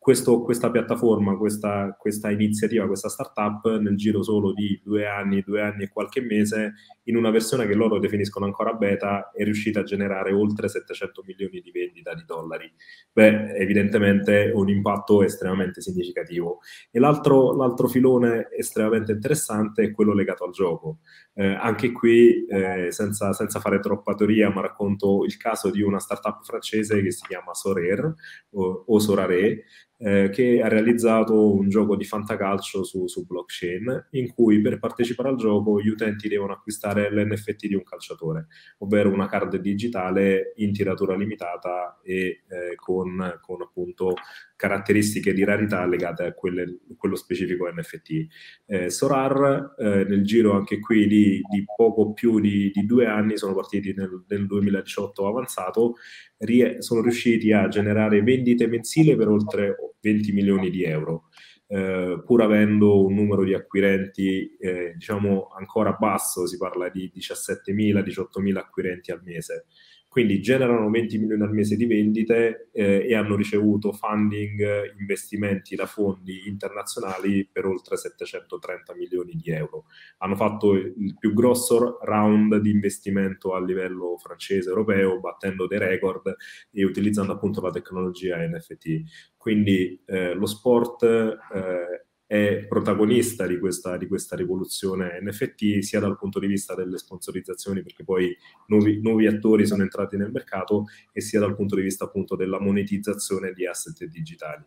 questo, 0.00 0.40
questa 0.40 0.70
piattaforma, 0.70 1.36
questa, 1.36 1.94
questa, 1.98 2.30
iniziativa, 2.30 2.86
questa 2.86 3.10
startup 3.10 3.78
nel 3.80 3.96
giro 3.96 4.22
solo 4.22 4.54
di 4.54 4.80
due 4.82 5.06
anni, 5.06 5.42
due 5.42 5.60
anni 5.60 5.82
e 5.82 5.88
qualche 5.90 6.22
mese, 6.22 6.72
in 7.04 7.16
una 7.16 7.28
versione 7.28 7.66
che 7.66 7.74
loro 7.74 7.98
definiscono 7.98 8.46
ancora 8.46 8.72
beta, 8.72 9.30
è 9.30 9.44
riuscita 9.44 9.80
a 9.80 9.82
generare 9.82 10.32
oltre 10.32 10.68
700 10.68 11.22
milioni 11.26 11.60
di 11.60 11.70
vendita 11.70 12.14
di 12.14 12.24
dollari. 12.24 12.72
Beh, 13.12 13.52
evidentemente 13.56 14.50
un 14.54 14.70
impatto 14.70 15.22
estremamente 15.22 15.82
significativo. 15.82 16.60
E 16.90 16.98
l'altro, 16.98 17.54
l'altro 17.54 17.86
filone 17.86 18.48
estremamente 18.56 19.12
interessante 19.12 19.82
è 19.82 19.90
quello 19.90 20.14
legato 20.14 20.44
al 20.44 20.52
gioco. 20.52 21.00
Eh, 21.34 21.44
anche 21.44 21.92
qui, 21.92 22.46
eh, 22.50 22.90
senza, 22.90 23.32
senza, 23.32 23.60
fare 23.60 23.78
troppa 23.78 24.14
teoria, 24.14 24.50
ma 24.50 24.60
racconto 24.60 25.24
il 25.24 25.36
caso 25.36 25.70
di 25.70 25.82
una 25.82 26.00
startup 26.00 26.42
francese 26.42 27.00
che 27.00 27.12
si 27.12 27.24
chiama 27.24 27.54
Sorare 27.54 28.14
o, 28.50 28.84
o 28.88 28.98
Sorare, 28.98 29.66
eh, 29.98 30.30
che 30.30 30.60
ha 30.60 30.66
realizzato 30.66 31.54
un 31.54 31.68
gioco 31.68 31.94
di 31.94 32.04
fantacalcio 32.04 32.82
su, 32.82 33.06
su, 33.06 33.24
blockchain 33.24 34.08
in 34.12 34.32
cui 34.32 34.60
per 34.60 34.80
partecipare 34.80 35.28
al 35.28 35.36
gioco 35.36 35.80
gli 35.80 35.88
utenti 35.88 36.26
devono 36.26 36.54
acquistare 36.54 37.08
l'NFT 37.12 37.66
di 37.66 37.74
un 37.74 37.84
calciatore, 37.84 38.46
ovvero 38.78 39.12
una 39.12 39.28
card 39.28 39.56
digitale 39.58 40.54
in 40.56 40.72
tiratura 40.72 41.14
limitata 41.14 42.00
e 42.02 42.42
eh, 42.48 42.74
con, 42.74 43.38
con, 43.42 43.62
appunto 43.62 44.14
caratteristiche 44.60 45.32
di 45.32 45.42
rarità 45.42 45.86
legate 45.86 46.24
a 46.24 46.32
quelle, 46.34 46.80
quello 46.98 47.16
specifico 47.16 47.66
NFT. 47.66 48.26
Eh, 48.66 48.90
Sorar 48.90 49.74
eh, 49.78 50.04
nel 50.04 50.22
giro 50.22 50.52
anche 50.52 50.78
qui 50.80 51.06
di, 51.06 51.40
di 51.50 51.64
poco 51.74 52.12
più 52.12 52.40
di, 52.40 52.70
di, 52.70 52.84
due 52.84 53.06
anni, 53.06 53.38
sono 53.38 53.54
partiti 53.54 53.94
nel, 53.96 54.22
nel 54.28 54.46
2018 54.46 55.26
avanzato, 55.26 55.94
rie- 56.36 56.82
sono 56.82 57.00
riusciti 57.00 57.52
a 57.52 57.68
generare 57.68 58.22
vendite 58.22 58.66
mensili 58.66 59.16
per 59.16 59.28
oltre 59.28 59.94
20 59.98 60.32
milioni 60.32 60.68
di 60.68 60.82
euro. 60.82 61.28
Eh, 61.66 62.20
pur 62.22 62.42
avendo 62.42 63.06
un 63.06 63.14
numero 63.14 63.44
di 63.44 63.54
acquirenti 63.54 64.56
eh, 64.58 64.92
diciamo 64.94 65.48
ancora 65.56 65.92
basso, 65.92 66.46
si 66.46 66.58
parla 66.58 66.90
di 66.90 67.10
17.000-18.000 67.16 68.56
acquirenti 68.58 69.10
al 69.10 69.22
mese. 69.24 69.64
Quindi 70.10 70.40
generano 70.40 70.90
20 70.90 71.18
milioni 71.18 71.44
al 71.44 71.52
mese 71.52 71.76
di 71.76 71.86
vendite 71.86 72.70
eh, 72.72 73.06
e 73.08 73.14
hanno 73.14 73.36
ricevuto 73.36 73.92
funding, 73.92 74.98
investimenti 74.98 75.76
da 75.76 75.86
fondi 75.86 76.48
internazionali 76.48 77.48
per 77.50 77.64
oltre 77.64 77.96
730 77.96 78.92
milioni 78.96 79.36
di 79.36 79.52
euro. 79.52 79.84
Hanno 80.18 80.34
fatto 80.34 80.72
il 80.72 81.14
più 81.16 81.32
grosso 81.32 82.00
round 82.02 82.56
di 82.56 82.70
investimento 82.70 83.54
a 83.54 83.64
livello 83.64 84.18
francese 84.18 84.68
europeo, 84.70 85.20
battendo 85.20 85.68
dei 85.68 85.78
record 85.78 86.34
e 86.72 86.84
utilizzando 86.84 87.30
appunto 87.30 87.60
la 87.60 87.70
tecnologia 87.70 88.36
NFT. 88.36 89.02
Quindi 89.36 90.02
eh, 90.06 90.34
lo 90.34 90.46
sport 90.46 91.04
eh, 91.04 92.06
è 92.30 92.64
protagonista 92.68 93.44
di 93.44 93.58
questa, 93.58 93.96
di 93.96 94.06
questa, 94.06 94.36
rivoluzione 94.36 95.18
NFT, 95.20 95.80
sia 95.80 95.98
dal 95.98 96.16
punto 96.16 96.38
di 96.38 96.46
vista 96.46 96.76
delle 96.76 96.96
sponsorizzazioni, 96.96 97.82
perché 97.82 98.04
poi 98.04 98.32
nuovi, 98.68 99.00
nuovi, 99.00 99.26
attori 99.26 99.66
sono 99.66 99.82
entrati 99.82 100.16
nel 100.16 100.30
mercato, 100.30 100.84
e 101.10 101.20
sia 101.22 101.40
dal 101.40 101.56
punto 101.56 101.74
di 101.74 101.82
vista 101.82 102.04
appunto 102.04 102.36
della 102.36 102.60
monetizzazione 102.60 103.52
di 103.52 103.66
asset 103.66 104.04
digitali. 104.04 104.62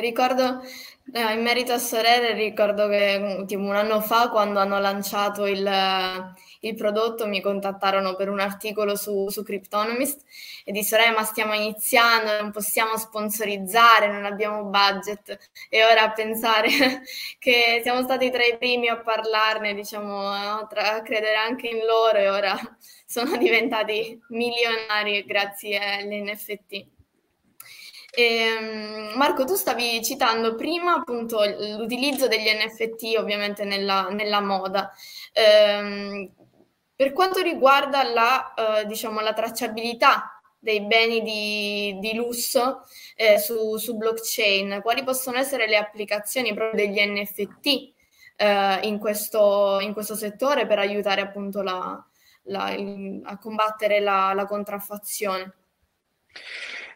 Ricordo, 0.00 0.62
eh, 1.12 1.32
in 1.32 1.42
merito 1.42 1.72
a 1.72 1.78
Sorelle, 1.78 2.32
ricordo 2.32 2.88
che 2.88 3.44
tipo, 3.46 3.62
un 3.62 3.74
anno 3.74 4.00
fa, 4.00 4.28
quando 4.30 4.60
hanno 4.60 4.78
lanciato 4.78 5.46
il, 5.46 5.68
il, 6.60 6.74
prodotto, 6.74 7.26
mi 7.26 7.40
contattarono 7.40 8.14
per 8.14 8.28
un 8.28 8.38
articolo 8.40 8.96
su, 8.96 9.28
su 9.28 9.42
Cryptonomist 9.42 10.22
e 10.64 10.72
dissero, 10.72 11.02
eh, 11.02 11.10
ma 11.10 11.24
stiamo 11.24 11.54
iniziando, 11.54 12.40
non 12.40 12.50
possiamo 12.52 12.96
sponsorizzare, 12.96 14.10
non 14.10 14.24
abbiamo 14.24 14.64
budget. 14.64 15.36
E 15.68 15.84
ora 15.84 16.10
pensare 16.12 16.68
che 17.38 17.80
siamo 17.82 18.02
stati 18.02 18.30
tra 18.30 18.44
i 18.44 18.56
primi 18.56 18.88
a 18.88 18.98
parlarne, 19.00 19.74
diciamo, 19.74 20.66
tra, 20.68 20.94
a 20.94 21.02
credere 21.02 21.34
anche 21.36 21.68
in 21.68 21.84
loro 21.84 22.18
e 22.18 22.28
ora 22.28 22.56
sono 23.04 23.36
diventati 23.36 24.18
milionari 24.28 25.24
grazie 25.24 25.78
agli 25.78 26.22
NFT. 26.22 26.98
E, 28.12 29.12
Marco, 29.14 29.44
tu 29.44 29.54
stavi 29.54 30.02
citando 30.02 30.54
prima 30.54 30.94
appunto 30.94 31.44
l'utilizzo 31.78 32.26
degli 32.28 32.48
NFT 32.48 33.16
ovviamente 33.18 33.64
nella, 33.64 34.08
nella 34.10 34.40
moda. 34.40 34.92
Eh, 35.32 36.30
per 36.94 37.12
quanto 37.12 37.40
riguarda 37.40 38.02
la, 38.02 38.52
eh, 38.54 38.86
diciamo, 38.86 39.20
la 39.20 39.32
tracciabilità 39.32 40.40
dei 40.58 40.82
beni 40.82 41.22
di, 41.22 41.98
di 41.98 42.14
lusso 42.14 42.82
eh, 43.16 43.38
su, 43.38 43.78
su, 43.78 43.96
blockchain, 43.96 44.80
quali 44.82 45.02
possono 45.02 45.38
essere 45.38 45.66
le 45.66 45.78
applicazioni 45.78 46.52
proprio 46.52 46.84
degli 46.84 47.00
NFT 47.00 47.66
eh, 48.36 48.80
in 48.82 48.98
questo, 48.98 49.78
in, 49.80 49.94
questo, 49.94 50.14
settore 50.14 50.66
per 50.66 50.78
aiutare 50.78 51.22
appunto 51.22 51.62
la, 51.62 52.04
la, 52.42 52.70
il, 52.72 53.22
a 53.24 53.38
combattere 53.38 54.00
la, 54.00 54.34
la 54.34 54.44
contraffazione? 54.44 55.54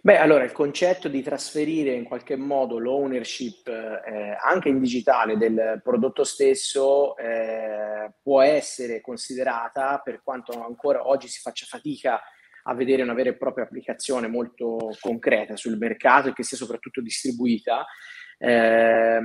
Beh, 0.04 0.18
allora 0.18 0.44
il 0.44 0.52
concetto 0.52 1.08
di 1.08 1.22
trasferire 1.22 1.94
in 1.94 2.04
qualche 2.04 2.36
modo 2.36 2.76
l'ownership 2.76 3.66
eh, 3.68 4.36
anche 4.38 4.68
in 4.68 4.78
digitale 4.78 5.38
del 5.38 5.80
prodotto 5.82 6.24
stesso 6.24 7.16
eh, 7.16 8.12
può 8.22 8.42
essere 8.42 9.00
considerata, 9.00 10.02
per 10.04 10.20
quanto 10.22 10.62
ancora 10.62 11.08
oggi 11.08 11.26
si 11.26 11.40
faccia 11.40 11.64
fatica 11.64 12.20
a 12.64 12.74
vedere 12.74 13.00
una 13.00 13.14
vera 13.14 13.30
e 13.30 13.38
propria 13.38 13.64
applicazione 13.64 14.28
molto 14.28 14.90
concreta 15.00 15.56
sul 15.56 15.78
mercato 15.78 16.28
e 16.28 16.32
che 16.34 16.42
sia 16.42 16.58
soprattutto 16.58 17.00
distribuita, 17.00 17.86
eh, 18.36 19.20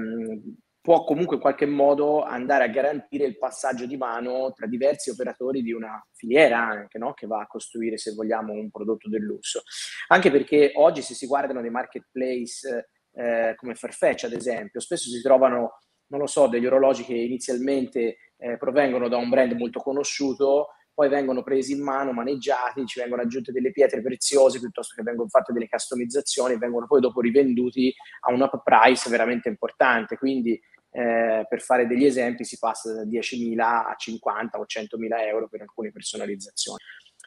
può 0.90 1.04
comunque 1.04 1.36
in 1.36 1.42
qualche 1.44 1.68
modo 1.68 2.24
andare 2.24 2.64
a 2.64 2.68
garantire 2.68 3.24
il 3.24 3.38
passaggio 3.38 3.86
di 3.86 3.96
mano 3.96 4.52
tra 4.54 4.66
diversi 4.66 5.12
operatori 5.12 5.62
di 5.62 5.72
una 5.72 6.04
filiera 6.16 6.58
anche, 6.58 6.98
no? 6.98 7.14
che 7.14 7.28
va 7.28 7.42
a 7.42 7.46
costruire, 7.46 8.00
se 8.00 8.16
vogliamo, 8.16 8.54
un 8.54 8.72
prodotto 8.72 9.08
del 9.08 9.22
lusso. 9.22 9.62
Anche 10.08 10.32
perché 10.32 10.72
oggi 10.74 11.04
se 11.04 11.14
si 11.14 11.28
guardano 11.28 11.62
dei 11.62 11.70
marketplace 11.70 12.90
eh, 13.14 13.54
come 13.56 13.76
Farfetch, 13.76 14.24
ad 14.24 14.34
esempio, 14.34 14.80
spesso 14.80 15.12
si 15.12 15.22
trovano, 15.22 15.78
non 16.08 16.22
lo 16.22 16.26
so, 16.26 16.48
degli 16.48 16.66
orologi 16.66 17.04
che 17.04 17.14
inizialmente 17.14 18.18
eh, 18.38 18.58
provengono 18.58 19.08
da 19.10 19.18
un 19.18 19.30
brand 19.30 19.52
molto 19.52 19.82
conosciuto, 19.82 20.70
poi 20.92 21.08
vengono 21.08 21.44
presi 21.44 21.74
in 21.74 21.84
mano, 21.84 22.14
maneggiati, 22.14 22.86
ci 22.88 23.00
vengono 23.00 23.22
aggiunte 23.22 23.52
delle 23.52 23.72
pietre 23.72 24.02
preziose 24.02 24.60
piuttosto 24.60 24.96
che 24.96 25.04
vengono 25.04 25.30
fatte 25.30 25.54
delle 25.54 25.70
customizzazioni 25.70 26.58
vengono 26.58 26.88
poi 26.88 27.00
dopo 27.00 27.22
rivenduti 27.22 27.94
a 28.22 28.34
un 28.34 28.42
up 28.42 28.64
price 28.64 29.08
veramente 29.10 29.48
importante. 29.48 30.18
Quindi 30.18 30.60
eh, 30.92 31.46
per 31.48 31.62
fare 31.62 31.88
degli 31.88 32.06
esempi 32.06 32.44
si 32.44 32.58
passa 32.58 32.94
da 32.94 33.04
10.000 33.04 33.60
a 33.60 33.96
50 33.96 34.60
o 34.60 34.66
100.000 34.66 35.28
euro 35.28 35.48
per 35.48 35.62
alcune 35.62 35.92
personalizzazioni. 35.92 36.80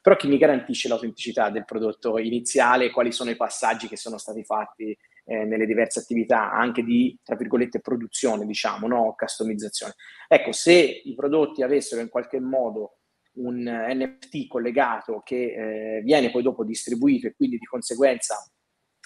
Però 0.03 0.17
chi 0.17 0.27
mi 0.27 0.39
garantisce 0.39 0.89
l'autenticità 0.89 1.49
del 1.51 1.65
prodotto 1.65 2.19
iniziale, 2.19 2.91
quali 2.91 3.13
sono 3.13 3.31
i 3.31 3.37
passaggi 3.37 3.87
che 3.87 3.97
sono 3.97 4.19
stati 4.19 4.43
fatti 4.43 4.97
eh, 5.25 5.45
nelle 5.45 5.65
diverse 5.65 6.01
attività, 6.01 6.51
anche 6.51 6.83
di, 6.83 7.17
tra 7.23 7.37
virgolette, 7.37 7.81
produzione, 7.81 8.45
diciamo, 8.45 8.89
no? 8.89 9.15
customizzazione. 9.17 9.95
Ecco, 10.27 10.51
se 10.51 10.73
i 10.73 11.15
prodotti 11.15 11.63
avessero 11.63 12.01
in 12.01 12.09
qualche 12.09 12.41
modo 12.41 12.97
un 13.35 13.63
NFT 13.65 14.49
collegato 14.49 15.23
che 15.25 15.97
eh, 15.97 16.03
viene 16.03 16.31
poi 16.31 16.43
dopo 16.43 16.65
distribuito 16.65 17.29
e 17.29 17.35
quindi 17.35 17.57
di 17.59 17.65
conseguenza 17.65 18.37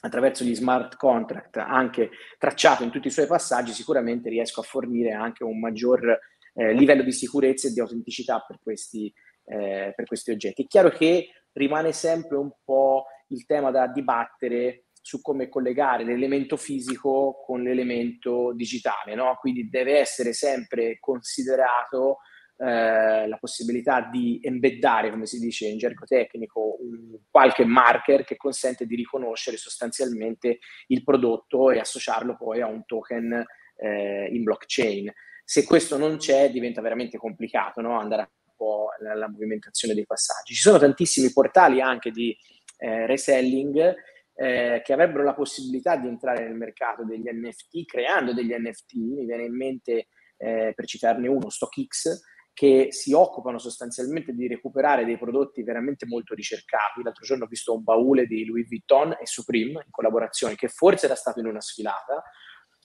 attraverso 0.02 0.44
gli 0.44 0.54
smart 0.54 0.96
contract 0.96 1.56
anche 1.56 2.10
tracciato 2.38 2.82
in 2.84 2.90
tutti 2.90 3.08
i 3.08 3.10
suoi 3.10 3.26
passaggi, 3.26 3.72
sicuramente 3.72 4.28
riesco 4.28 4.60
a 4.60 4.64
fornire 4.64 5.12
anche 5.12 5.42
un 5.42 5.58
maggior 5.58 6.18
eh, 6.54 6.72
livello 6.72 7.02
di 7.02 7.12
sicurezza 7.12 7.68
e 7.68 7.72
di 7.72 7.80
autenticità 7.80 8.44
per 8.46 8.58
questi, 8.62 9.12
eh, 9.44 9.92
per 9.94 10.06
questi 10.06 10.30
oggetti. 10.30 10.64
È 10.64 10.66
chiaro 10.66 10.90
che 10.90 11.28
rimane 11.52 11.92
sempre 11.92 12.36
un 12.36 12.50
po' 12.64 13.06
il 13.28 13.44
tema 13.46 13.70
da 13.70 13.88
dibattere 13.88 14.86
su 15.06 15.20
come 15.20 15.48
collegare 15.48 16.04
l'elemento 16.04 16.56
fisico 16.56 17.40
con 17.44 17.62
l'elemento 17.62 18.52
digitale, 18.52 19.14
no? 19.14 19.36
quindi 19.38 19.68
deve 19.68 19.98
essere 19.98 20.32
sempre 20.32 20.98
considerato 20.98 22.18
eh, 22.58 23.28
la 23.28 23.36
possibilità 23.38 24.08
di 24.10 24.40
embeddare, 24.42 25.10
come 25.10 25.26
si 25.26 25.38
dice 25.38 25.66
in 25.66 25.76
gergo 25.76 26.06
tecnico, 26.06 26.78
un, 26.80 27.18
qualche 27.30 27.64
marker 27.64 28.24
che 28.24 28.36
consente 28.36 28.86
di 28.86 28.96
riconoscere 28.96 29.56
sostanzialmente 29.56 30.60
il 30.86 31.04
prodotto 31.04 31.70
e 31.70 31.78
associarlo 31.78 32.36
poi 32.36 32.62
a 32.62 32.66
un 32.66 32.84
token 32.86 33.44
eh, 33.76 34.28
in 34.32 34.42
blockchain. 34.42 35.12
Se 35.44 35.64
questo 35.64 35.98
non 35.98 36.16
c'è, 36.16 36.50
diventa 36.50 36.80
veramente 36.80 37.18
complicato 37.18 37.80
no? 37.80 37.98
andare 37.98 38.22
un 38.22 38.54
po' 38.56 38.88
alla 38.98 39.28
movimentazione 39.28 39.94
dei 39.94 40.06
passaggi. 40.06 40.54
Ci 40.54 40.62
sono 40.62 40.78
tantissimi 40.78 41.30
portali 41.32 41.80
anche 41.80 42.10
di 42.10 42.36
eh, 42.78 43.06
reselling 43.06 43.94
eh, 44.34 44.82
che 44.84 44.92
avrebbero 44.92 45.24
la 45.24 45.34
possibilità 45.34 45.96
di 45.96 46.08
entrare 46.08 46.44
nel 46.44 46.54
mercato 46.54 47.04
degli 47.04 47.28
NFT, 47.30 47.84
creando 47.84 48.32
degli 48.32 48.54
NFT. 48.54 48.94
Mi 48.94 49.24
viene 49.24 49.44
in 49.44 49.56
mente, 49.56 50.08
eh, 50.36 50.72
per 50.74 50.86
citarne 50.86 51.28
uno, 51.28 51.48
StockX, 51.48 52.34
che 52.56 52.86
si 52.88 53.12
occupano 53.12 53.58
sostanzialmente 53.58 54.32
di 54.32 54.48
recuperare 54.48 55.04
dei 55.04 55.18
prodotti 55.18 55.62
veramente 55.62 56.06
molto 56.06 56.34
ricercati. 56.34 57.02
L'altro 57.02 57.22
giorno 57.22 57.44
ho 57.44 57.48
visto 57.48 57.74
un 57.74 57.82
baule 57.82 58.24
di 58.24 58.46
Louis 58.46 58.66
Vuitton 58.66 59.14
e 59.20 59.26
Supreme 59.26 59.72
in 59.72 59.90
collaborazione, 59.90 60.54
che 60.54 60.68
forse 60.68 61.04
era 61.04 61.14
stato 61.14 61.40
in 61.40 61.48
una 61.48 61.60
sfilata. 61.60 62.22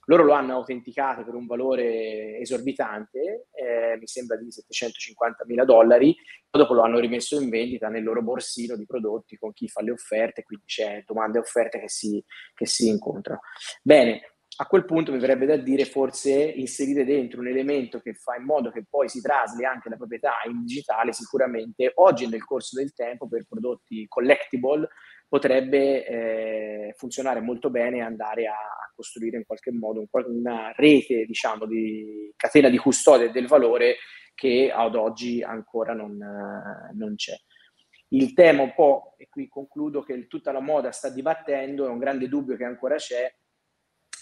Loro 0.08 0.26
lo 0.26 0.34
hanno 0.34 0.56
autenticato 0.56 1.24
per 1.24 1.36
un 1.36 1.46
valore 1.46 2.38
esorbitante, 2.40 3.48
eh, 3.54 3.96
mi 3.98 4.08
sembra 4.08 4.36
di 4.36 4.52
750 4.52 5.46
mila 5.46 5.64
dollari, 5.64 6.14
dopo 6.50 6.74
lo 6.74 6.82
hanno 6.82 7.00
rimesso 7.00 7.40
in 7.40 7.50
vendita 7.50 7.88
nel 7.88 8.04
loro 8.04 8.22
borsino 8.22 8.76
di 8.76 8.86
prodotti 8.86 9.38
con 9.38 9.54
chi 9.54 9.70
fa 9.70 9.82
le 9.82 9.92
offerte, 9.92 10.44
quindi 10.44 10.66
c'è 10.66 11.02
domande 11.08 11.38
e 11.38 11.42
offerte 11.42 11.80
che 11.80 11.88
si, 11.88 12.22
che 12.54 12.66
si 12.66 12.90
incontrano. 12.90 13.40
Bene, 13.82 14.34
a 14.58 14.66
quel 14.66 14.86
punto 14.86 15.12
mi 15.12 15.20
verrebbe 15.20 15.46
da 15.46 15.56
dire 15.56 15.86
forse 15.86 16.34
inserire 16.34 17.06
dentro 17.06 17.40
un 17.40 17.48
elemento 17.48 18.00
che 18.00 18.14
fa 18.14 18.36
in 18.36 18.44
modo 18.44 18.70
che 18.70 18.86
poi 18.88 19.08
si 19.08 19.22
trasli 19.22 19.64
anche 19.64 19.90
la 19.90 19.96
proprietà 19.96 20.34
in 20.48 20.66
digitale, 20.66 21.14
sicuramente 21.14 21.92
oggi 21.96 22.28
nel 22.28 22.44
corso 22.44 22.78
del 22.78 22.94
tempo 22.94 23.28
per 23.28 23.46
prodotti 23.48 24.06
collectible 24.08 24.90
potrebbe 25.28 26.06
eh, 26.06 26.94
funzionare 26.98 27.40
molto 27.40 27.70
bene 27.70 27.98
e 27.98 28.02
andare 28.02 28.48
a, 28.48 28.52
a, 28.52 28.92
costruire 28.94 29.38
in 29.38 29.46
qualche 29.46 29.72
modo 29.72 30.02
un, 30.02 30.08
una 30.26 30.74
rete, 30.76 31.24
diciamo, 31.26 31.66
di 31.66 32.34
catena 32.36 32.68
di 32.68 32.78
custodia 32.78 33.32
del 33.32 33.48
valore 33.48 33.96
che 34.36 34.70
ad 34.70 34.96
oggi 34.96 35.42
ancora 35.42 35.94
non, 35.94 36.18
non 36.18 37.16
c'è. 37.16 37.36
Il 38.10 38.34
tema 38.34 38.64
un 38.64 38.74
po', 38.74 39.14
e 39.18 39.30
qui 39.30 39.48
concludo, 39.48 40.04
che 40.04 40.28
tutta 40.28 40.52
la 40.52 40.60
moda 40.60 40.92
sta 40.92 41.10
dibattendo, 41.10 41.86
è 41.86 41.90
un 41.90 41.98
grande 42.00 42.28
dubbio 42.28 42.58
che 42.58 42.66
ancora 42.66 42.98
c'è, 42.98 43.34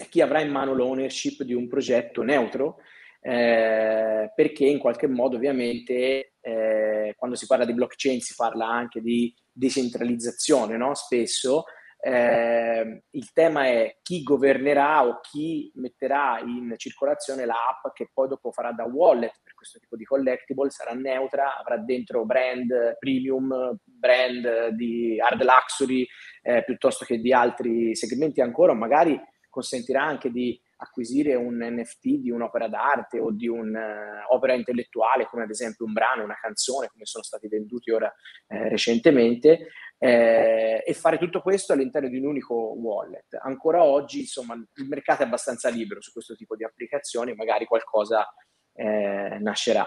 chi 0.08 0.22
avrà 0.22 0.42
in 0.42 0.52
mano 0.52 0.74
l'ownership 0.74 1.44
di 1.44 1.54
un 1.54 1.68
progetto 1.68 2.22
neutro, 2.22 2.78
eh, 3.22 4.32
perché 4.34 4.66
in 4.66 4.80
qualche 4.80 5.08
modo 5.08 5.36
ovviamente 5.36 6.34
eh, 6.40 7.14
quando 7.18 7.36
si 7.36 7.46
parla 7.48 7.66
di 7.66 7.74
blockchain 7.74 8.22
si 8.22 8.34
parla 8.36 8.68
anche 8.68 9.02
di 9.02 9.34
decentralizzazione, 9.52 10.78
no? 10.78 10.94
spesso, 10.94 11.66
Eh, 12.02 13.04
il 13.10 13.34
tema 13.34 13.66
è 13.66 13.98
chi 14.02 14.24
governerà 14.24 15.06
o 15.06 15.20
chi 15.20 15.70
metterà 15.76 16.40
in 16.40 16.74
circolazione 16.78 17.46
l'app 17.46 17.94
che 17.94 18.10
poi 18.14 18.30
dopo 18.30 18.54
farà 18.54 18.72
da 18.72 18.86
wallet 18.86 19.34
per 19.44 19.54
questo 19.54 19.80
tipo 19.80 19.98
di 19.98 20.06
collectible, 20.06 20.70
sarà 20.70 20.94
neutra, 20.94 21.58
avrà 21.58 21.76
dentro 21.76 22.24
brand 22.24 22.96
premium, 23.00 23.76
brand 23.84 24.70
di 24.78 25.20
hard 25.20 25.44
luxury 25.44 26.08
eh, 26.42 26.64
piuttosto 26.64 27.04
che 27.04 27.20
di 27.20 27.34
altri 27.34 27.94
segmenti 27.98 28.40
ancora, 28.40 28.74
magari 28.74 29.20
consentirà 29.60 30.04
anche 30.04 30.32
di 30.32 30.60
acquisire 30.78 31.36
un 31.36 31.58
NFT 31.60 32.20
di 32.20 32.32
un'opera 32.32 32.70
d'arte 32.70 33.20
o 33.20 33.32
di 33.32 33.50
un'opera 33.50 34.54
uh, 34.54 34.58
intellettuale, 34.58 35.26
come 35.26 35.44
ad 35.44 35.50
esempio 35.50 35.86
un 35.86 35.92
brano, 35.92 36.24
una 36.24 36.38
canzone, 36.40 36.88
come 36.88 37.06
sono 37.06 37.24
stati 37.24 37.50
venduti 37.50 37.92
ora 37.92 38.12
eh, 38.48 38.70
recentemente, 38.70 39.68
eh, 39.98 40.82
e 40.86 40.94
fare 40.94 41.18
tutto 41.18 41.42
questo 41.42 41.74
all'interno 41.74 42.08
di 42.08 42.18
un 42.18 42.28
unico 42.28 42.56
wallet. 42.56 43.38
Ancora 43.42 43.84
oggi, 43.84 44.22
insomma, 44.22 44.54
il 44.54 44.88
mercato 44.88 45.24
è 45.24 45.26
abbastanza 45.26 45.68
libero 45.68 46.02
su 46.02 46.14
questo 46.14 46.36
tipo 46.36 46.56
di 46.56 46.64
applicazioni, 46.64 47.36
magari 47.36 47.66
qualcosa 47.66 48.26
eh, 48.74 49.38
nascerà. 49.42 49.86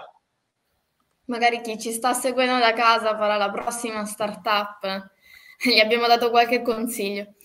Magari 1.25 1.61
chi 1.61 1.79
ci 1.79 1.91
sta 1.91 2.13
seguendo 2.13 2.59
da 2.59 2.73
casa 2.73 3.17
farà 3.17 3.37
la 3.37 3.49
prossima 3.49 4.05
startup. 4.05 5.11
Gli 5.71 5.79
abbiamo 5.79 6.07
dato 6.07 6.29
qualche 6.29 6.61
consiglio. 6.61 7.35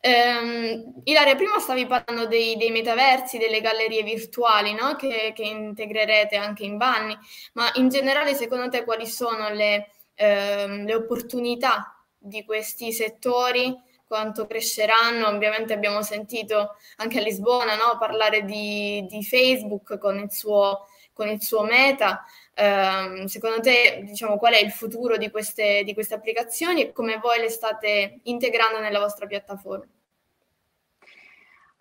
Um, 0.00 1.00
Ilaria, 1.04 1.34
prima 1.34 1.58
stavi 1.58 1.86
parlando 1.86 2.26
dei, 2.26 2.56
dei 2.56 2.70
metaversi, 2.70 3.38
delle 3.38 3.60
gallerie 3.60 4.02
virtuali 4.02 4.72
no? 4.72 4.94
che, 4.94 5.32
che, 5.34 5.42
integrerete 5.42 6.36
anche 6.36 6.64
in 6.64 6.76
Vanni, 6.76 7.16
ma 7.54 7.70
in 7.74 7.88
generale 7.88 8.34
secondo 8.34 8.68
te 8.68 8.84
quali 8.84 9.06
sono 9.06 9.48
le, 9.50 9.90
ehm, 10.14 10.84
le 10.84 10.94
opportunità 10.94 12.04
di 12.16 12.44
questi 12.44 12.92
settori, 12.92 13.74
quanto 14.06 14.46
cresceranno. 14.46 15.26
Ovviamente 15.26 15.72
abbiamo 15.72 16.02
sentito 16.02 16.76
anche 16.96 17.18
a 17.18 17.22
Lisbona 17.22 17.74
no? 17.74 17.98
parlare 17.98 18.44
di, 18.44 19.04
di, 19.08 19.24
Facebook 19.24 19.98
con 19.98 20.18
il 20.18 20.30
suo, 20.30 20.86
con 21.12 21.28
il 21.28 21.42
suo 21.42 21.64
meta. 21.64 22.24
Eh, 22.58 23.28
secondo 23.28 23.60
te, 23.60 24.02
diciamo, 24.04 24.38
qual 24.38 24.54
è 24.54 24.64
il 24.64 24.70
futuro 24.70 25.18
di 25.18 25.30
queste, 25.30 25.82
di 25.84 25.92
queste 25.92 26.14
applicazioni 26.14 26.82
e 26.82 26.92
come 26.92 27.18
voi 27.18 27.38
le 27.38 27.50
state 27.50 28.20
integrando 28.24 28.80
nella 28.80 28.98
vostra 28.98 29.26
piattaforma? 29.26 29.86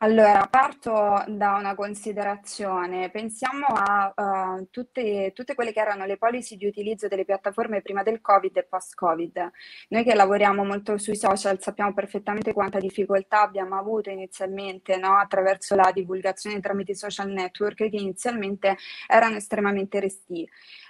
Allora, 0.05 0.45
parto 0.45 1.23
da 1.27 1.55
una 1.55 1.73
considerazione. 1.73 3.09
Pensiamo 3.09 3.65
a 3.65 4.13
uh, 4.15 4.67
tutte, 4.69 5.31
tutte, 5.33 5.55
quelle 5.55 5.73
che 5.73 5.79
erano 5.79 6.05
le 6.05 6.17
policy 6.17 6.57
di 6.57 6.67
utilizzo 6.67 7.07
delle 7.07 7.25
piattaforme 7.25 7.81
prima 7.81 8.03
del 8.03 8.21
Covid 8.21 8.55
e 8.55 8.65
post-Covid. 8.65 9.51
Noi 9.89 10.03
che 10.03 10.13
lavoriamo 10.13 10.63
molto 10.63 10.99
sui 10.99 11.15
social 11.15 11.59
sappiamo 11.59 11.91
perfettamente 11.95 12.53
quanta 12.53 12.77
difficoltà 12.77 13.41
abbiamo 13.41 13.79
avuto 13.79 14.11
inizialmente 14.11 14.95
no? 14.97 15.17
attraverso 15.17 15.73
la 15.73 15.89
divulgazione 15.91 16.59
tramite 16.59 16.93
social 16.93 17.31
network 17.31 17.89
che 17.89 17.97
inizialmente 17.97 18.77
erano 19.07 19.37
estremamente 19.37 19.99
resti. 19.99 20.47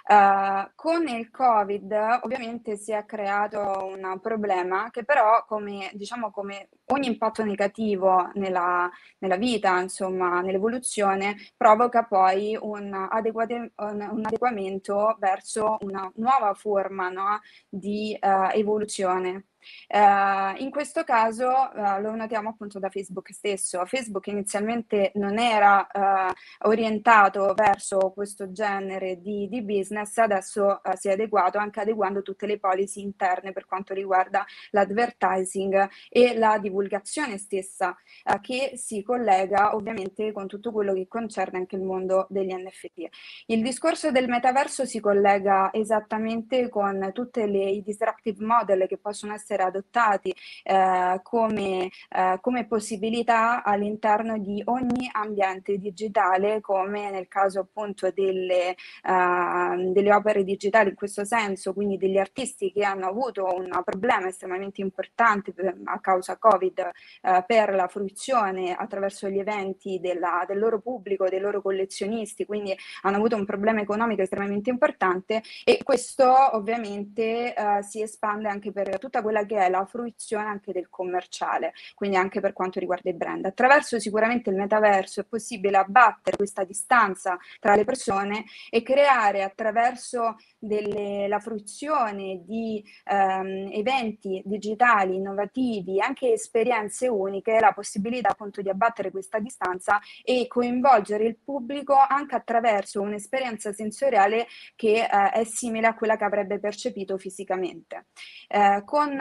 Uh, 0.08 0.70
con 0.76 1.08
il 1.08 1.32
Covid 1.32 2.20
ovviamente 2.22 2.76
si 2.76 2.92
è 2.92 3.04
creato 3.04 3.90
un 3.92 4.20
problema 4.20 4.88
che 4.92 5.04
però 5.04 5.44
come, 5.44 5.90
diciamo, 5.94 6.30
come 6.30 6.68
ogni 6.92 7.08
impatto 7.08 7.42
negativo 7.42 8.30
nella, 8.34 8.88
nella 9.18 9.36
vita, 9.36 9.80
insomma, 9.80 10.40
nell'evoluzione, 10.42 11.34
provoca 11.56 12.04
poi 12.04 12.56
un, 12.60 12.94
adeguate, 13.10 13.72
un, 13.74 14.08
un 14.12 14.24
adeguamento 14.24 15.16
verso 15.18 15.76
una 15.80 16.08
nuova 16.14 16.54
forma 16.54 17.08
no, 17.08 17.40
di 17.68 18.16
uh, 18.20 18.56
evoluzione. 18.56 19.46
Uh, 19.88 20.60
in 20.62 20.70
questo 20.70 21.04
caso 21.04 21.48
uh, 21.48 22.00
lo 22.00 22.14
notiamo 22.14 22.50
appunto 22.50 22.78
da 22.78 22.90
Facebook 22.90 23.32
stesso. 23.32 23.84
Facebook 23.86 24.26
inizialmente 24.28 25.12
non 25.14 25.38
era 25.38 25.86
uh, 25.92 26.68
orientato 26.68 27.54
verso 27.54 28.10
questo 28.12 28.52
genere 28.52 29.20
di, 29.20 29.48
di 29.48 29.62
business, 29.62 30.16
adesso 30.18 30.80
si 30.94 31.08
è 31.08 31.12
adeguato 31.12 31.58
anche 31.58 31.80
adeguando 31.80 32.22
tutte 32.22 32.46
le 32.46 32.58
policy 32.58 33.02
interne 33.02 33.52
per 33.52 33.66
quanto 33.66 33.94
riguarda 33.94 34.44
l'advertising 34.70 35.88
e 36.08 36.36
la 36.36 36.58
divulgazione 36.58 37.38
stessa 37.38 37.96
che 38.40 38.72
si 38.76 39.02
collega 39.02 39.74
ovviamente 39.74 40.32
con 40.32 40.46
tutto 40.46 40.72
quello 40.72 40.92
che 40.92 41.06
concerne 41.08 41.58
anche 41.58 41.76
il 41.76 41.82
mondo 41.82 42.26
degli 42.28 42.52
NFT. 42.52 43.08
Il 43.46 43.62
discorso 43.62 44.10
del 44.10 44.28
metaverso 44.28 44.84
si 44.84 45.00
collega 45.00 45.72
esattamente 45.72 46.68
con 46.68 47.10
tutti 47.12 47.40
i 47.40 47.82
disruptive 47.82 48.44
model 48.44 48.86
che 48.86 48.98
possono 48.98 49.34
essere 49.34 49.55
essere 49.56 49.62
adottati 49.62 50.34
eh, 50.62 51.20
come, 51.22 51.90
eh, 52.10 52.38
come, 52.40 52.66
possibilità 52.66 53.62
all'interno 53.62 54.38
di 54.38 54.62
ogni 54.66 55.08
ambiente 55.12 55.78
digitale, 55.78 56.60
come 56.60 57.10
nel 57.10 57.28
caso 57.28 57.60
appunto 57.60 58.10
delle, 58.10 58.74
uh, 59.04 59.92
delle 59.92 60.12
opere 60.12 60.44
digitali 60.44 60.90
in 60.90 60.94
questo 60.94 61.24
senso, 61.24 61.72
quindi 61.72 61.96
degli 61.96 62.18
artisti 62.18 62.72
che 62.72 62.84
hanno 62.84 63.06
avuto 63.06 63.44
un 63.54 63.68
problema 63.84 64.28
estremamente 64.28 64.80
importante 64.80 65.52
per, 65.52 65.76
a 65.84 66.00
causa 66.00 66.36
Covid 66.36 66.90
uh, 67.22 67.44
per 67.46 67.74
la 67.74 67.88
fruizione 67.88 68.74
attraverso 68.74 69.28
gli 69.28 69.38
eventi 69.38 69.98
della, 70.00 70.44
del 70.46 70.58
loro 70.58 70.80
pubblico, 70.80 71.28
dei 71.28 71.40
loro 71.40 71.62
collezionisti, 71.62 72.44
quindi 72.44 72.76
hanno 73.02 73.16
avuto 73.16 73.36
un 73.36 73.44
problema 73.44 73.80
economico 73.80 74.22
estremamente 74.22 74.70
importante 74.70 75.42
e 75.64 75.80
questo 75.82 76.56
ovviamente 76.56 77.54
uh, 77.56 77.82
si 77.82 78.02
espande 78.02 78.48
anche 78.48 78.72
per 78.72 78.98
tutta 78.98 79.22
quella 79.22 79.45
che 79.46 79.56
è 79.56 79.68
la 79.68 79.84
fruizione 79.86 80.46
anche 80.46 80.72
del 80.72 80.88
commerciale, 80.90 81.72
quindi 81.94 82.16
anche 82.16 82.40
per 82.40 82.52
quanto 82.52 82.78
riguarda 82.78 83.10
i 83.10 83.14
brand. 83.14 83.44
Attraverso 83.44 83.98
sicuramente 83.98 84.50
il 84.50 84.56
metaverso 84.56 85.20
è 85.20 85.24
possibile 85.24 85.76
abbattere 85.76 86.36
questa 86.36 86.64
distanza 86.64 87.38
tra 87.60 87.74
le 87.74 87.84
persone 87.84 88.44
e 88.70 88.82
creare 88.82 89.42
attraverso 89.42 90.36
delle, 90.58 91.28
la 91.28 91.38
fruizione 91.38 92.42
di 92.44 92.82
ehm, 93.04 93.70
eventi 93.72 94.42
digitali 94.44 95.16
innovativi, 95.16 96.00
anche 96.00 96.32
esperienze 96.32 97.08
uniche, 97.08 97.58
la 97.60 97.72
possibilità 97.72 98.30
appunto 98.30 98.62
di 98.62 98.68
abbattere 98.68 99.10
questa 99.10 99.38
distanza 99.38 100.00
e 100.22 100.46
coinvolgere 100.48 101.24
il 101.24 101.38
pubblico 101.42 101.94
anche 101.94 102.34
attraverso 102.34 103.00
un'esperienza 103.00 103.72
sensoriale 103.72 104.46
che 104.74 105.02
eh, 105.02 105.30
è 105.30 105.44
simile 105.44 105.86
a 105.86 105.94
quella 105.94 106.16
che 106.16 106.24
avrebbe 106.24 106.58
percepito 106.58 107.18
fisicamente. 107.18 108.06
Eh, 108.48 108.82
con 108.84 109.16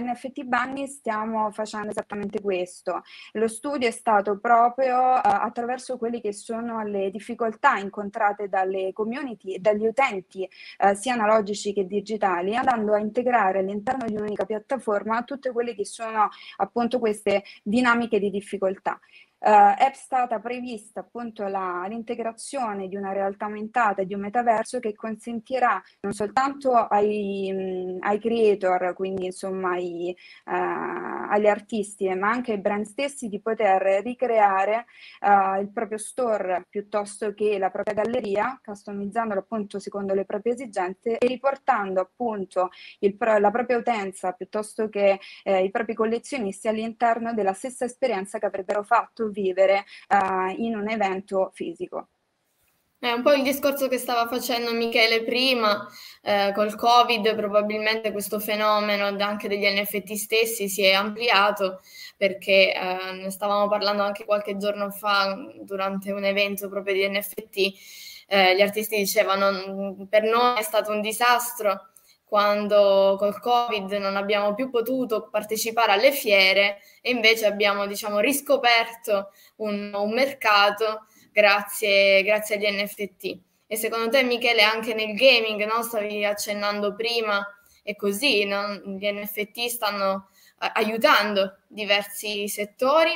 NFT 0.00 0.44
Bunny 0.44 0.86
stiamo 0.86 1.50
facendo 1.50 1.90
esattamente 1.90 2.40
questo. 2.40 3.02
Lo 3.32 3.48
studio 3.48 3.88
è 3.88 3.90
stato 3.90 4.38
proprio 4.38 5.16
eh, 5.16 5.20
attraverso 5.22 5.96
quelle 5.98 6.20
che 6.20 6.32
sono 6.32 6.82
le 6.82 7.10
difficoltà 7.10 7.78
incontrate 7.78 8.48
dalle 8.48 8.92
community 8.92 9.54
e 9.54 9.58
dagli 9.58 9.86
utenti 9.86 10.48
eh, 10.78 10.94
sia 10.94 11.14
analogici 11.14 11.72
che 11.72 11.86
digitali, 11.86 12.56
andando 12.56 12.94
a 12.94 12.98
integrare 12.98 13.60
all'interno 13.60 14.06
di 14.06 14.14
un'unica 14.14 14.44
piattaforma 14.44 15.22
tutte 15.22 15.52
quelle 15.52 15.74
che 15.74 15.84
sono 15.84 16.28
appunto 16.56 16.98
queste 16.98 17.44
dinamiche 17.62 18.18
di 18.18 18.30
difficoltà. 18.30 18.98
Uh, 19.46 19.76
è 19.76 19.92
stata 19.94 20.40
prevista 20.40 20.98
appunto 20.98 21.46
la, 21.46 21.86
l'integrazione 21.88 22.88
di 22.88 22.96
una 22.96 23.12
realtà 23.12 23.44
aumentata 23.44 24.02
e 24.02 24.06
di 24.06 24.12
un 24.12 24.22
metaverso 24.22 24.80
che 24.80 24.92
consentirà 24.92 25.80
non 26.00 26.12
soltanto 26.12 26.72
ai, 26.72 27.52
mh, 27.52 27.98
ai 28.00 28.18
creator, 28.18 28.92
quindi 28.94 29.26
insomma 29.26 29.74
ai, 29.74 30.12
uh, 30.46 31.30
agli 31.30 31.46
artisti, 31.46 32.12
ma 32.16 32.28
anche 32.28 32.54
ai 32.54 32.58
brand 32.58 32.86
stessi 32.86 33.28
di 33.28 33.40
poter 33.40 34.02
ricreare 34.02 34.86
uh, 35.20 35.60
il 35.60 35.70
proprio 35.72 35.98
store 35.98 36.66
piuttosto 36.68 37.32
che 37.32 37.56
la 37.56 37.70
propria 37.70 38.02
galleria, 38.02 38.60
customizzandolo 38.60 39.38
appunto 39.38 39.78
secondo 39.78 40.12
le 40.12 40.24
proprie 40.24 40.54
esigenze 40.54 41.18
e 41.18 41.26
riportando 41.28 42.00
appunto 42.00 42.70
il, 42.98 43.16
la 43.16 43.50
propria 43.52 43.76
utenza 43.76 44.32
piuttosto 44.32 44.88
che 44.88 45.20
eh, 45.44 45.62
i 45.62 45.70
propri 45.70 45.94
collezionisti 45.94 46.66
all'interno 46.66 47.32
della 47.32 47.52
stessa 47.52 47.84
esperienza 47.84 48.40
che 48.40 48.46
avrebbero 48.46 48.82
fatto 48.82 49.30
vivere 49.36 49.84
uh, 50.08 50.60
in 50.62 50.74
un 50.76 50.88
evento 50.88 51.50
fisico. 51.52 52.08
È 52.98 53.12
un 53.12 53.22
po' 53.22 53.34
il 53.34 53.42
discorso 53.42 53.88
che 53.88 53.98
stava 53.98 54.26
facendo 54.26 54.72
Michele 54.72 55.22
prima, 55.22 55.86
eh, 56.22 56.52
col 56.54 56.74
Covid 56.74 57.34
probabilmente 57.36 58.10
questo 58.10 58.40
fenomeno 58.40 59.14
anche 59.22 59.48
degli 59.48 59.66
NFT 59.66 60.14
stessi 60.14 60.68
si 60.68 60.82
è 60.82 60.94
ampliato 60.94 61.82
perché 62.16 62.74
eh, 62.74 63.12
ne 63.12 63.30
stavamo 63.30 63.68
parlando 63.68 64.02
anche 64.02 64.24
qualche 64.24 64.56
giorno 64.56 64.90
fa 64.90 65.36
durante 65.60 66.10
un 66.10 66.24
evento 66.24 66.70
proprio 66.70 66.94
di 66.94 67.08
NFT, 67.08 67.56
eh, 68.28 68.56
gli 68.56 68.62
artisti 68.62 68.96
dicevano 68.96 70.06
per 70.08 70.22
noi 70.22 70.58
è 70.58 70.62
stato 70.62 70.90
un 70.90 71.02
disastro 71.02 71.90
quando 72.26 73.14
col 73.18 73.40
Covid 73.40 73.92
non 73.92 74.16
abbiamo 74.16 74.52
più 74.52 74.68
potuto 74.68 75.28
partecipare 75.28 75.92
alle 75.92 76.10
fiere 76.10 76.78
e 77.00 77.10
invece 77.10 77.46
abbiamo 77.46 77.86
diciamo, 77.86 78.18
riscoperto 78.18 79.30
un, 79.56 79.92
un 79.94 80.12
mercato 80.12 81.06
grazie, 81.30 82.22
grazie, 82.24 82.56
agli 82.56 82.82
NFT. 82.82 83.38
E 83.68 83.76
secondo 83.76 84.08
te 84.08 84.24
Michele 84.24 84.62
anche 84.62 84.92
nel 84.92 85.14
gaming, 85.14 85.64
no? 85.66 85.82
stavi 85.82 86.24
accennando 86.24 86.94
prima, 86.94 87.44
è 87.82 87.94
così, 87.94 88.44
no? 88.44 88.74
gli 88.74 89.08
NFT 89.08 89.66
stanno 89.66 90.28
aiutando 90.58 91.58
diversi 91.68 92.48
settori. 92.48 93.12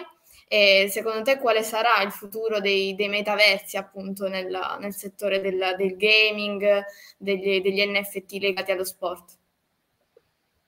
E 0.52 0.88
secondo 0.90 1.22
te 1.22 1.38
quale 1.38 1.62
sarà 1.62 2.02
il 2.02 2.10
futuro 2.10 2.58
dei, 2.58 2.96
dei 2.96 3.06
metaversi 3.06 3.76
appunto 3.76 4.26
nel, 4.26 4.48
nel 4.80 4.92
settore 4.92 5.40
del, 5.40 5.76
del 5.78 5.96
gaming, 5.96 6.82
degli, 7.16 7.60
degli 7.60 7.80
NFT 7.86 8.32
legati 8.40 8.72
allo 8.72 8.82
sport? 8.82 9.38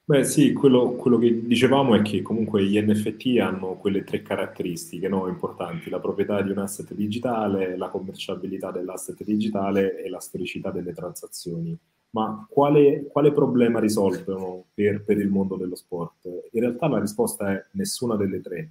Beh 0.05 0.23
sì, 0.23 0.53
quello, 0.53 0.93
quello, 0.93 1.19
che 1.19 1.47
dicevamo 1.47 1.97
è 1.97 2.03
che 2.03 2.23
comunque 2.23 2.63
gli 2.63 2.81
NFT 2.81 3.41
hanno 3.41 3.75
quelle 3.75 4.05
tre 4.05 4.23
caratteristiche 4.23 5.09
no, 5.09 5.27
importanti, 5.27 5.91
la 5.91 5.99
proprietà 5.99 6.41
di 6.43 6.53
un 6.53 6.59
asset 6.59 6.95
digitale, 6.95 7.77
la 7.77 7.89
commerciabilità 7.89 8.71
dell'asset 8.71 9.21
digitale 9.25 10.01
e 10.01 10.09
la 10.09 10.21
storicità 10.21 10.71
delle 10.71 10.93
transazioni. 10.93 11.77
Ma 12.11 12.47
quale, 12.49 13.07
quale 13.11 13.33
problema 13.33 13.81
risolvono 13.81 14.67
per, 14.73 15.03
per, 15.03 15.19
il 15.19 15.29
mondo 15.29 15.57
dello 15.57 15.75
sport? 15.75 16.27
In 16.53 16.61
realtà 16.61 16.87
la 16.87 17.01
risposta 17.01 17.51
è 17.51 17.65
nessuna 17.73 18.15
delle 18.15 18.41
tre. 18.41 18.71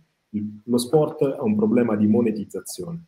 Lo 0.65 0.77
sport 0.77 1.21
ha 1.21 1.43
un 1.43 1.55
problema 1.55 1.95
di 1.95 2.07
monetizzazione. 2.07 3.05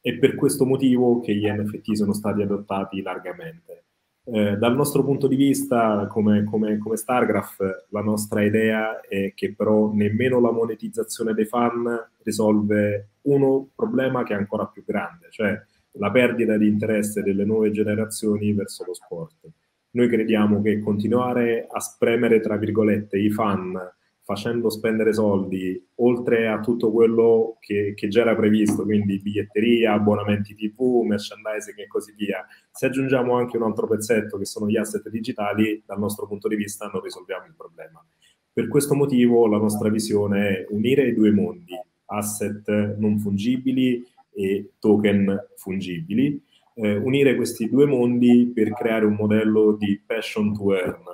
È 0.00 0.16
per 0.18 0.34
questo 0.34 0.64
motivo 0.64 1.20
che 1.20 1.34
gli 1.34 1.48
NFT 1.48 1.92
sono 1.92 2.12
stati 2.12 2.42
adottati 2.42 3.02
largamente 3.02 3.86
eh, 4.28 4.56
dal 4.56 4.74
nostro 4.74 5.04
punto 5.04 5.28
di 5.28 5.36
vista, 5.36 6.08
come, 6.08 6.42
come, 6.42 6.78
come 6.78 6.96
Stargraph, 6.96 7.86
la 7.90 8.00
nostra 8.00 8.42
idea 8.42 9.00
è 9.00 9.32
che 9.34 9.54
però 9.54 9.92
nemmeno 9.92 10.40
la 10.40 10.50
monetizzazione 10.50 11.32
dei 11.32 11.44
fan 11.44 11.84
risolve 12.24 13.10
uno 13.22 13.68
problema 13.72 14.24
che 14.24 14.34
è 14.34 14.36
ancora 14.36 14.66
più 14.66 14.82
grande, 14.84 15.28
cioè 15.30 15.56
la 15.92 16.10
perdita 16.10 16.56
di 16.56 16.66
interesse 16.66 17.22
delle 17.22 17.44
nuove 17.44 17.70
generazioni 17.70 18.52
verso 18.52 18.84
lo 18.84 18.94
sport. 18.94 19.48
Noi 19.90 20.08
crediamo 20.08 20.60
che 20.60 20.80
continuare 20.80 21.68
a 21.70 21.78
spremere, 21.78 22.40
tra 22.40 22.56
virgolette, 22.56 23.16
i 23.18 23.30
fan 23.30 23.80
facendo 24.26 24.70
spendere 24.70 25.14
soldi 25.14 25.80
oltre 25.98 26.48
a 26.48 26.58
tutto 26.58 26.90
quello 26.90 27.58
che, 27.60 27.92
che, 27.94 28.08
già 28.08 28.22
era 28.22 28.34
previsto, 28.34 28.82
quindi 28.82 29.20
biglietteria, 29.20 29.92
abbonamenti 29.92 30.52
TV, 30.56 31.04
merchandising 31.04 31.78
e 31.78 31.86
così 31.86 32.12
via. 32.16 32.44
Se 32.72 32.86
aggiungiamo 32.86 33.36
anche 33.36 33.56
un 33.56 33.62
altro 33.62 33.86
pezzetto 33.86 34.36
che 34.36 34.44
sono 34.44 34.66
gli 34.66 34.76
asset 34.76 35.08
digitali, 35.10 35.80
dal 35.86 36.00
nostro 36.00 36.26
punto 36.26 36.48
di 36.48 36.56
vista 36.56 36.90
non 36.92 37.02
risolviamo 37.02 37.46
il 37.46 37.54
problema. 37.56 38.04
Per 38.52 38.66
questo 38.66 38.96
motivo 38.96 39.46
la 39.46 39.58
nostra 39.58 39.90
visione 39.90 40.48
è 40.48 40.66
unire 40.70 41.06
i 41.06 41.14
due 41.14 41.30
mondi, 41.30 41.78
asset 42.06 42.96
non 42.98 43.20
fungibili 43.20 44.04
e 44.34 44.72
token 44.80 45.50
fungibili, 45.54 46.42
eh, 46.74 46.96
unire 46.96 47.36
questi 47.36 47.68
due 47.68 47.86
mondi 47.86 48.50
per 48.52 48.72
creare 48.72 49.04
un 49.04 49.14
modello 49.14 49.76
di 49.78 50.02
passion 50.04 50.52
to 50.52 50.74
earn, 50.74 51.04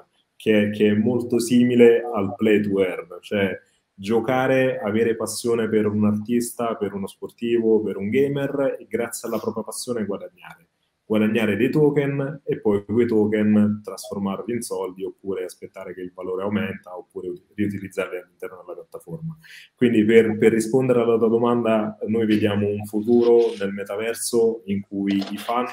che, 0.43 0.71
che 0.71 0.89
è 0.89 0.93
molto 0.93 1.39
simile 1.39 2.03
al 2.03 2.35
play 2.35 2.61
to 2.61 2.85
earn, 2.85 3.07
cioè 3.21 3.57
giocare, 3.95 4.81
avere 4.81 5.15
passione 5.15 5.69
per 5.69 5.87
un 5.87 6.05
artista, 6.05 6.75
per 6.75 6.95
uno 6.95 7.07
sportivo, 7.07 7.81
per 7.81 7.97
un 7.97 8.11
gamer 8.11 8.77
e 8.81 8.87
grazie 8.89 9.29
alla 9.29 9.39
propria 9.39 9.63
passione 9.63 10.05
guadagnare. 10.05 10.67
Guadagnare 11.05 11.55
dei 11.55 11.71
token 11.71 12.41
e 12.43 12.59
poi 12.59 12.85
quei 12.85 13.07
token 13.07 13.83
trasformarli 13.85 14.53
in 14.53 14.63
soldi 14.63 15.05
oppure 15.05 15.45
aspettare 15.45 15.95
che 15.95 16.01
il 16.01 16.11
valore 16.13 16.43
aumenta 16.43 16.97
oppure 16.97 17.31
riutilizzarli 17.55 18.17
all'interno 18.17 18.65
della 18.67 18.81
piattaforma. 18.81 19.39
Quindi 19.77 20.05
per, 20.05 20.37
per 20.39 20.51
rispondere 20.51 21.03
alla 21.03 21.19
tua 21.19 21.29
domanda, 21.29 21.97
noi 22.09 22.27
vediamo 22.27 22.67
un 22.67 22.85
futuro 22.87 23.53
nel 23.61 23.73
metaverso 23.73 24.63
in 24.65 24.81
cui 24.81 25.19
i 25.19 25.37
fan 25.37 25.67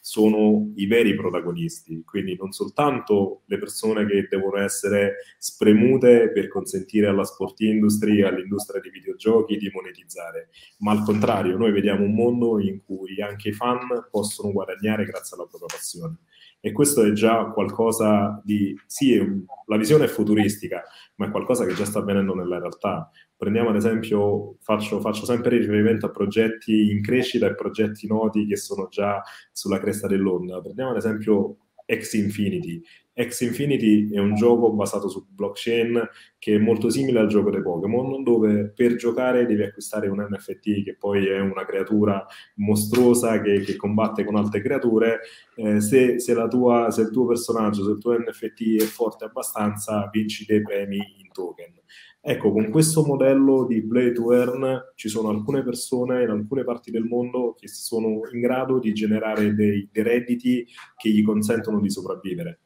sono 0.00 0.72
i 0.76 0.86
veri 0.86 1.14
protagonisti, 1.14 2.02
quindi 2.04 2.34
non 2.34 2.52
soltanto 2.52 3.42
le 3.46 3.58
persone 3.58 4.06
che 4.06 4.26
devono 4.28 4.58
essere 4.58 5.16
spremute 5.38 6.30
per 6.32 6.48
consentire 6.48 7.06
alla 7.06 7.24
sport 7.24 7.60
industry, 7.60 8.22
all'industria 8.22 8.80
dei 8.80 8.90
videogiochi 8.90 9.56
di 9.58 9.70
monetizzare, 9.72 10.48
ma 10.78 10.92
al 10.92 11.04
contrario, 11.04 11.56
noi 11.56 11.70
vediamo 11.70 12.04
un 12.04 12.14
mondo 12.14 12.58
in 12.60 12.82
cui 12.82 13.20
anche 13.20 13.50
i 13.50 13.52
fan 13.52 14.08
possono 14.10 14.52
guadagnare 14.52 15.04
grazie 15.04 15.36
alla 15.36 15.46
propria 15.46 15.68
passione. 15.76 16.16
E 16.60 16.72
questo 16.72 17.02
è 17.02 17.12
già 17.12 17.46
qualcosa 17.46 18.40
di, 18.44 18.78
sì, 18.86 19.18
la 19.66 19.76
visione 19.78 20.04
è 20.04 20.08
futuristica, 20.08 20.82
ma 21.16 21.26
è 21.26 21.30
qualcosa 21.30 21.64
che 21.64 21.74
già 21.74 21.86
sta 21.86 22.00
avvenendo 22.00 22.34
nella 22.34 22.58
realtà. 22.58 23.10
Prendiamo 23.34 23.70
ad 23.70 23.76
esempio, 23.76 24.56
faccio, 24.60 25.00
faccio 25.00 25.24
sempre 25.24 25.56
riferimento 25.56 26.06
a 26.06 26.10
progetti 26.10 26.90
in 26.90 27.02
crescita 27.02 27.46
e 27.46 27.54
progetti 27.54 28.06
noti 28.06 28.46
che 28.46 28.56
sono 28.56 28.88
già 28.90 29.22
sulla 29.52 29.78
cresta 29.78 30.06
dell'onda. 30.06 30.60
Prendiamo 30.60 30.90
ad 30.90 30.98
esempio 30.98 31.56
X 31.90 32.12
Infinity. 32.12 32.82
X 33.18 33.40
Infinity 33.40 34.10
è 34.10 34.18
un 34.18 34.34
gioco 34.34 34.72
basato 34.72 35.08
su 35.08 35.26
blockchain 35.28 36.08
che 36.38 36.54
è 36.54 36.58
molto 36.58 36.88
simile 36.88 37.18
al 37.18 37.28
gioco 37.28 37.50
dei 37.50 37.60
Pokémon, 37.60 38.22
dove 38.22 38.72
per 38.74 38.94
giocare 38.96 39.46
devi 39.46 39.62
acquistare 39.62 40.08
un 40.08 40.26
NFT 40.30 40.84
che 40.84 40.96
poi 40.98 41.26
è 41.26 41.40
una 41.40 41.64
creatura 41.64 42.24
mostruosa 42.56 43.40
che, 43.40 43.60
che 43.60 43.76
combatte 43.76 44.24
con 44.24 44.36
altre 44.36 44.62
creature. 44.62 45.20
Eh, 45.56 45.80
se, 45.80 46.18
se, 46.18 46.48
tua, 46.48 46.90
se 46.90 47.02
il 47.02 47.10
tuo 47.10 47.26
personaggio, 47.26 47.84
se 47.84 47.90
il 47.90 47.98
tuo 47.98 48.18
NFT 48.18 48.80
è 48.80 48.84
forte 48.84 49.24
abbastanza, 49.24 50.08
vinci 50.10 50.44
dei 50.46 50.62
premi 50.62 50.96
in 50.96 51.30
token. 51.32 51.78
Ecco, 52.22 52.52
con 52.52 52.68
questo 52.68 53.02
modello 53.02 53.64
di 53.64 53.82
play 53.82 54.12
to 54.12 54.32
earn 54.34 54.92
ci 54.94 55.08
sono 55.08 55.30
alcune 55.30 55.62
persone 55.62 56.22
in 56.22 56.28
alcune 56.28 56.64
parti 56.64 56.90
del 56.90 57.04
mondo 57.04 57.54
che 57.58 57.66
sono 57.66 58.20
in 58.30 58.40
grado 58.40 58.78
di 58.78 58.92
generare 58.92 59.54
dei, 59.54 59.88
dei 59.90 60.02
redditi 60.02 60.66
che 60.96 61.08
gli 61.08 61.22
consentono 61.22 61.80
di 61.80 61.88
sopravvivere. 61.88 62.60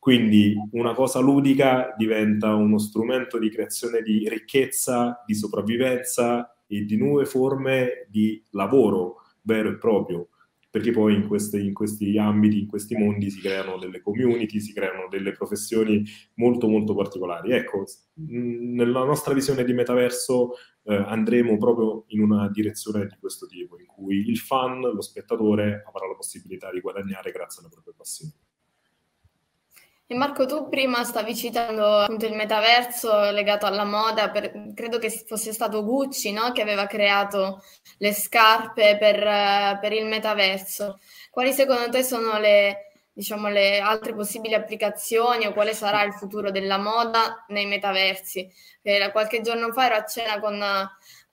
Quindi 0.00 0.56
una 0.72 0.94
cosa 0.94 1.20
ludica 1.20 1.94
diventa 1.96 2.54
uno 2.54 2.78
strumento 2.78 3.38
di 3.38 3.50
creazione 3.50 4.00
di 4.00 4.28
ricchezza, 4.28 5.22
di 5.26 5.34
sopravvivenza 5.34 6.56
e 6.66 6.86
di 6.86 6.96
nuove 6.96 7.26
forme 7.26 8.06
di 8.08 8.42
lavoro 8.50 9.16
vero 9.42 9.68
e 9.68 9.76
proprio 9.76 10.28
perché 10.70 10.92
poi 10.92 11.16
in 11.16 11.26
questi, 11.26 11.66
in 11.66 11.74
questi, 11.74 12.16
ambiti, 12.16 12.60
in 12.60 12.68
questi 12.68 12.96
mondi 12.96 13.28
si 13.28 13.40
creano 13.40 13.76
delle 13.76 14.00
community, 14.00 14.60
si 14.60 14.72
creano 14.72 15.08
delle 15.08 15.32
professioni 15.32 16.04
molto 16.34 16.68
molto 16.68 16.94
particolari. 16.94 17.50
Ecco, 17.50 17.84
nella 18.14 19.02
nostra 19.02 19.34
visione 19.34 19.64
di 19.64 19.72
metaverso 19.72 20.52
eh, 20.84 20.94
andremo 20.94 21.58
proprio 21.58 22.04
in 22.08 22.20
una 22.20 22.48
direzione 22.48 23.06
di 23.06 23.16
questo 23.18 23.46
tipo, 23.46 23.80
in 23.80 23.86
cui 23.86 24.18
il 24.18 24.38
fan, 24.38 24.80
lo 24.80 25.02
spettatore, 25.02 25.82
avrà 25.84 26.06
la 26.06 26.14
possibilità 26.14 26.70
di 26.70 26.80
guadagnare 26.80 27.32
grazie 27.32 27.62
alla 27.62 27.70
propria 27.70 27.94
passione. 27.96 28.32
E 30.12 30.16
Marco, 30.16 30.44
tu 30.44 30.68
prima 30.68 31.04
stavi 31.04 31.36
citando 31.36 31.98
appunto 31.98 32.26
il 32.26 32.34
metaverso 32.34 33.30
legato 33.30 33.66
alla 33.66 33.84
moda, 33.84 34.28
per, 34.28 34.72
credo 34.74 34.98
che 34.98 35.08
fosse 35.08 35.52
stato 35.52 35.84
Gucci 35.84 36.32
no? 36.32 36.50
che 36.50 36.62
aveva 36.62 36.88
creato 36.88 37.62
le 37.98 38.12
scarpe 38.12 38.96
per, 38.98 39.78
per, 39.78 39.92
il 39.92 40.06
metaverso. 40.06 40.98
Quali 41.30 41.52
secondo 41.52 41.88
te 41.90 42.02
sono 42.02 42.40
le, 42.40 42.90
diciamo, 43.12 43.50
le 43.50 43.78
altre 43.78 44.12
possibili 44.12 44.54
applicazioni 44.54 45.46
o 45.46 45.52
quale 45.52 45.74
sarà 45.74 46.02
il 46.02 46.14
futuro 46.14 46.50
della 46.50 46.78
moda 46.78 47.44
nei 47.46 47.66
metaversi? 47.66 48.52
Per 48.82 49.12
qualche 49.12 49.42
giorno 49.42 49.70
fa 49.70 49.86
ero 49.86 49.94
a 49.94 50.04
cena 50.04 50.40
con 50.40 50.60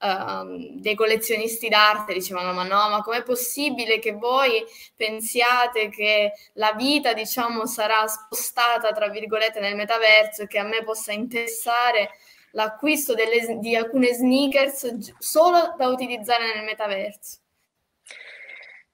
uh, 0.00 0.80
dei 0.80 0.94
collezionisti 0.94 1.68
d'arte 1.68 2.12
dicevano 2.12 2.52
ma 2.52 2.62
no, 2.64 2.88
ma 2.88 3.02
com'è 3.02 3.22
possibile 3.22 3.98
che 3.98 4.12
voi 4.12 4.64
pensiate 4.94 5.88
che 5.88 6.32
la 6.54 6.72
vita 6.72 7.12
diciamo 7.12 7.66
sarà 7.66 8.06
spostata 8.06 8.92
tra 8.92 9.08
virgolette 9.08 9.60
nel 9.60 9.76
metaverso 9.76 10.42
e 10.42 10.46
che 10.46 10.58
a 10.58 10.64
me 10.64 10.82
possa 10.84 11.12
interessare 11.12 12.10
l'acquisto 12.52 13.14
delle, 13.14 13.58
di 13.58 13.76
alcune 13.76 14.12
sneakers 14.14 15.16
solo 15.18 15.74
da 15.76 15.88
utilizzare 15.88 16.54
nel 16.54 16.64
metaverso? 16.64 17.38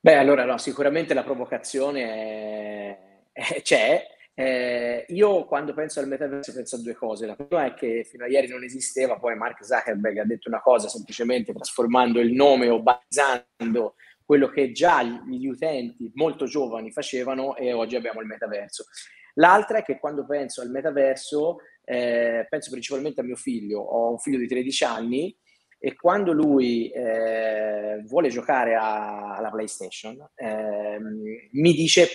Beh, 0.00 0.16
allora 0.16 0.44
no, 0.44 0.58
sicuramente 0.58 1.14
la 1.14 1.22
provocazione 1.22 2.98
è, 3.32 3.62
c'è, 3.62 4.06
eh, 4.36 5.04
io 5.08 5.44
quando 5.44 5.74
penso 5.74 6.00
al 6.00 6.08
metaverso 6.08 6.52
penso 6.52 6.76
a 6.76 6.80
due 6.80 6.94
cose. 6.94 7.26
La 7.26 7.36
prima 7.36 7.66
è 7.66 7.74
che 7.74 8.04
fino 8.04 8.24
a 8.24 8.28
ieri 8.28 8.48
non 8.48 8.64
esisteva, 8.64 9.18
poi 9.18 9.36
Mark 9.36 9.64
Zuckerberg 9.64 10.18
ha 10.18 10.24
detto 10.24 10.48
una 10.48 10.60
cosa 10.60 10.88
semplicemente 10.88 11.52
trasformando 11.52 12.20
il 12.20 12.32
nome 12.32 12.68
o 12.68 12.82
battezzando 12.82 13.94
quello 14.24 14.48
che 14.48 14.72
già 14.72 15.02
gli 15.02 15.46
utenti 15.46 16.10
molto 16.14 16.46
giovani 16.46 16.90
facevano 16.90 17.56
e 17.56 17.72
oggi 17.72 17.94
abbiamo 17.94 18.20
il 18.20 18.26
metaverso. 18.26 18.86
L'altra 19.34 19.78
è 19.78 19.82
che 19.82 19.98
quando 19.98 20.26
penso 20.26 20.62
al 20.62 20.70
metaverso 20.70 21.58
eh, 21.84 22.46
penso 22.48 22.70
principalmente 22.70 23.20
a 23.20 23.24
mio 23.24 23.36
figlio. 23.36 23.80
Ho 23.80 24.10
un 24.10 24.18
figlio 24.18 24.38
di 24.38 24.48
13 24.48 24.84
anni 24.84 25.36
e 25.78 25.94
quando 25.94 26.32
lui 26.32 26.88
eh, 26.90 28.02
vuole 28.06 28.30
giocare 28.30 28.74
a, 28.74 29.36
alla 29.36 29.50
PlayStation 29.50 30.16
eh, 30.34 30.98
mi 31.52 31.72
dice 31.74 32.08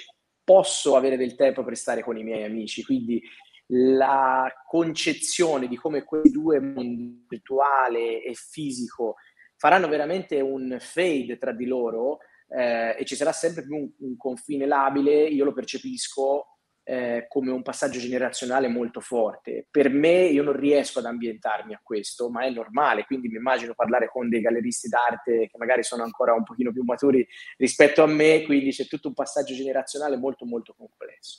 posso 0.50 0.96
avere 0.96 1.16
del 1.16 1.36
tempo 1.36 1.64
per 1.64 1.78
stare 1.78 2.02
con 2.02 2.18
i 2.18 2.24
miei 2.24 2.44
amici, 2.44 2.84
quindi 2.84 3.22
la 3.68 4.52
concezione 4.68 5.68
di 5.68 5.76
come 5.76 6.04
quei 6.04 6.32
due 6.32 6.60
mondi, 6.60 7.24
virtuale 7.30 8.24
e 8.24 8.34
fisico, 8.34 9.18
faranno 9.56 9.88
veramente 9.88 10.42
un 10.42 10.76
fade 10.80 11.38
tra 11.38 11.52
di 11.52 11.68
loro 11.68 12.18
eh, 12.48 12.96
e 12.98 13.06
ci 13.06 13.16
sarà 13.16 13.32
sempre 13.32 13.62
più 13.62 13.76
un, 13.76 13.92
un, 14.00 14.18
confine 14.18 14.66
labile, 14.66 15.28
io 15.28 15.46
lo 15.46 15.54
percepisco 15.54 16.59
eh, 16.90 17.28
come 17.28 17.52
un 17.52 17.62
passaggio 17.62 18.00
generazionale 18.00 18.68
molto 18.68 19.00
forte. 19.00 19.68
Per 19.70 19.92
me 19.92 20.24
io 20.24 20.42
non 20.42 20.56
riesco 20.56 20.98
ad 20.98 21.06
ambientarmi 21.06 21.76
a 21.76 21.80
questo, 21.84 22.32
ma 22.32 22.46
è 22.46 22.50
normale, 22.50 23.06
quindi 23.06 23.28
mi 23.28 23.36
immagino 23.36 23.76
parlare 23.76 24.10
con 24.10 24.28
dei 24.28 24.42
galleristi 24.42 24.90
d'arte 24.90 25.50
che 25.52 25.58
magari 25.60 25.84
sono 25.84 26.02
ancora 26.02 26.34
un 26.34 26.44
pochino 26.44 26.72
più 26.72 26.82
maturi 26.84 27.28
rispetto 27.58 28.02
a 28.02 28.08
me, 28.08 28.42
quindi 28.44 28.72
c'è 28.72 28.88
tutto 28.88 29.10
un 29.10 29.14
passaggio 29.14 29.54
generazionale 29.54 30.18
molto 30.18 30.46
molto 30.46 30.74
complesso. 30.76 31.38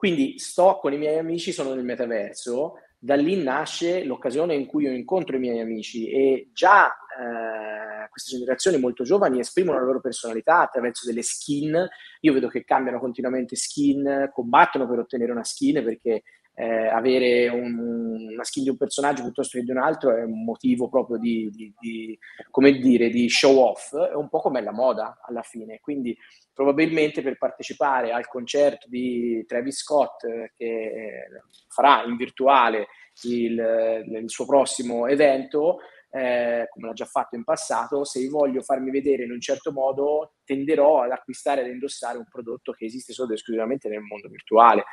Quindi 0.00 0.38
sto 0.38 0.78
con 0.80 0.94
i 0.94 0.96
miei 0.96 1.18
amici, 1.18 1.52
sono 1.52 1.74
nel 1.74 1.84
metaverso, 1.84 2.76
da 2.98 3.16
lì 3.16 3.36
nasce 3.36 4.02
l'occasione 4.02 4.54
in 4.54 4.64
cui 4.64 4.84
io 4.84 4.92
incontro 4.92 5.36
i 5.36 5.38
miei 5.38 5.60
amici 5.60 6.08
e 6.08 6.48
già 6.54 6.86
eh, 6.88 8.08
queste 8.08 8.30
generazioni 8.30 8.78
molto 8.78 9.04
giovani 9.04 9.40
esprimono 9.40 9.78
la 9.78 9.84
loro 9.84 10.00
personalità 10.00 10.60
attraverso 10.60 11.06
delle 11.06 11.20
skin. 11.20 11.86
Io 12.20 12.32
vedo 12.32 12.48
che 12.48 12.64
cambiano 12.64 12.98
continuamente 12.98 13.56
skin, 13.56 14.30
combattono 14.32 14.88
per 14.88 15.00
ottenere 15.00 15.32
una 15.32 15.44
skin 15.44 15.84
perché 15.84 16.22
eh, 16.60 16.88
avere 16.88 17.48
un, 17.48 18.32
una 18.32 18.44
skin 18.44 18.64
di 18.64 18.68
un 18.68 18.76
personaggio 18.76 19.22
piuttosto 19.22 19.56
che 19.56 19.64
di 19.64 19.70
un 19.70 19.78
altro 19.78 20.14
è 20.14 20.22
un 20.22 20.44
motivo 20.44 20.90
proprio 20.90 21.16
di, 21.16 21.48
di, 21.50 21.72
di, 21.78 22.18
come 22.50 22.72
dire, 22.72 23.08
di 23.08 23.30
show 23.30 23.56
off, 23.56 23.96
è 23.96 24.14
un 24.14 24.28
po' 24.28 24.40
come 24.40 24.60
la 24.60 24.72
moda 24.72 25.20
alla 25.22 25.40
fine. 25.40 25.80
Quindi 25.80 26.14
probabilmente 26.52 27.22
per 27.22 27.38
partecipare 27.38 28.12
al 28.12 28.28
concerto 28.28 28.88
di 28.88 29.42
Travis 29.46 29.78
Scott 29.78 30.24
eh, 30.24 30.52
che 30.54 31.28
farà 31.68 32.04
in 32.04 32.16
virtuale 32.16 32.88
il, 33.22 34.04
il 34.06 34.30
suo 34.30 34.44
prossimo 34.44 35.06
evento, 35.06 35.78
eh, 36.10 36.66
come 36.70 36.88
l'ha 36.88 36.92
già 36.92 37.04
fatto 37.04 37.36
in 37.36 37.44
passato, 37.44 38.04
se 38.04 38.26
voglio 38.28 38.62
farmi 38.62 38.90
vedere 38.90 39.24
in 39.24 39.30
un 39.30 39.40
certo 39.40 39.72
modo, 39.72 40.34
tenderò 40.44 41.02
ad 41.02 41.12
acquistare 41.12 41.62
ed 41.62 41.68
indossare 41.68 42.18
un 42.18 42.26
prodotto 42.28 42.72
che 42.72 42.84
esiste 42.84 43.12
solo 43.12 43.28
ed 43.28 43.36
esclusivamente 43.36 43.88
nel 43.88 44.00
mondo 44.00 44.28
virtuale. 44.28 44.84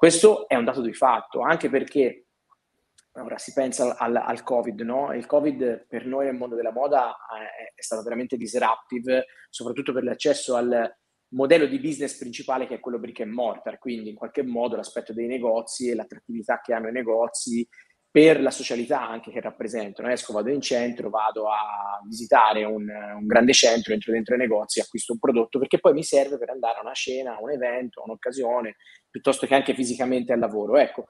Questo 0.00 0.48
è 0.48 0.54
un 0.54 0.64
dato 0.64 0.80
di 0.80 0.94
fatto, 0.94 1.42
anche 1.42 1.68
perché 1.68 2.28
ora 3.16 3.36
si 3.36 3.52
pensa 3.52 3.98
al, 3.98 4.16
al 4.16 4.42
Covid, 4.42 4.80
no? 4.80 5.12
Il 5.12 5.26
Covid 5.26 5.84
per 5.86 6.06
noi 6.06 6.24
nel 6.24 6.36
mondo 6.36 6.56
della 6.56 6.72
moda 6.72 7.10
è, 7.10 7.64
eh, 7.64 7.72
è 7.74 7.82
stato 7.82 8.02
veramente 8.02 8.38
disruptive, 8.38 9.26
soprattutto 9.50 9.92
per 9.92 10.02
l'accesso 10.02 10.56
al 10.56 10.90
modello 11.34 11.66
di 11.66 11.78
business 11.78 12.16
principale 12.16 12.66
che 12.66 12.76
è 12.76 12.80
quello 12.80 12.98
brick 12.98 13.20
and 13.20 13.32
mortar, 13.32 13.76
quindi 13.76 14.08
in 14.08 14.14
qualche 14.14 14.42
modo 14.42 14.74
l'aspetto 14.74 15.12
dei 15.12 15.26
negozi 15.26 15.90
e 15.90 15.94
l'attrattività 15.94 16.62
che 16.62 16.72
hanno 16.72 16.88
i 16.88 16.92
negozi 16.92 17.68
per 18.10 18.40
la 18.40 18.50
socialità 18.50 19.06
anche 19.06 19.30
che 19.30 19.40
rappresentano. 19.40 20.10
Esco, 20.10 20.32
vado 20.32 20.48
in 20.48 20.62
centro, 20.62 21.10
vado 21.10 21.48
a 21.48 22.00
visitare 22.08 22.64
un, 22.64 22.88
un, 22.88 23.26
grande 23.26 23.52
centro, 23.52 23.92
entro 23.92 24.12
dentro 24.12 24.34
i 24.34 24.38
negozi, 24.38 24.80
acquisto 24.80 25.12
un 25.12 25.18
prodotto 25.18 25.58
perché 25.58 25.78
poi 25.78 25.92
mi 25.92 26.02
serve 26.02 26.38
per 26.38 26.48
andare 26.48 26.78
a 26.78 26.80
una 26.80 26.94
cena, 26.94 27.36
a 27.36 27.42
un 27.42 27.50
evento, 27.50 28.00
a 28.00 28.04
un'occasione, 28.04 28.76
piuttosto 29.10 29.46
che 29.46 29.54
anche 29.54 29.74
fisicamente 29.74 30.32
al 30.32 30.38
lavoro. 30.38 30.76
Ecco, 30.76 31.08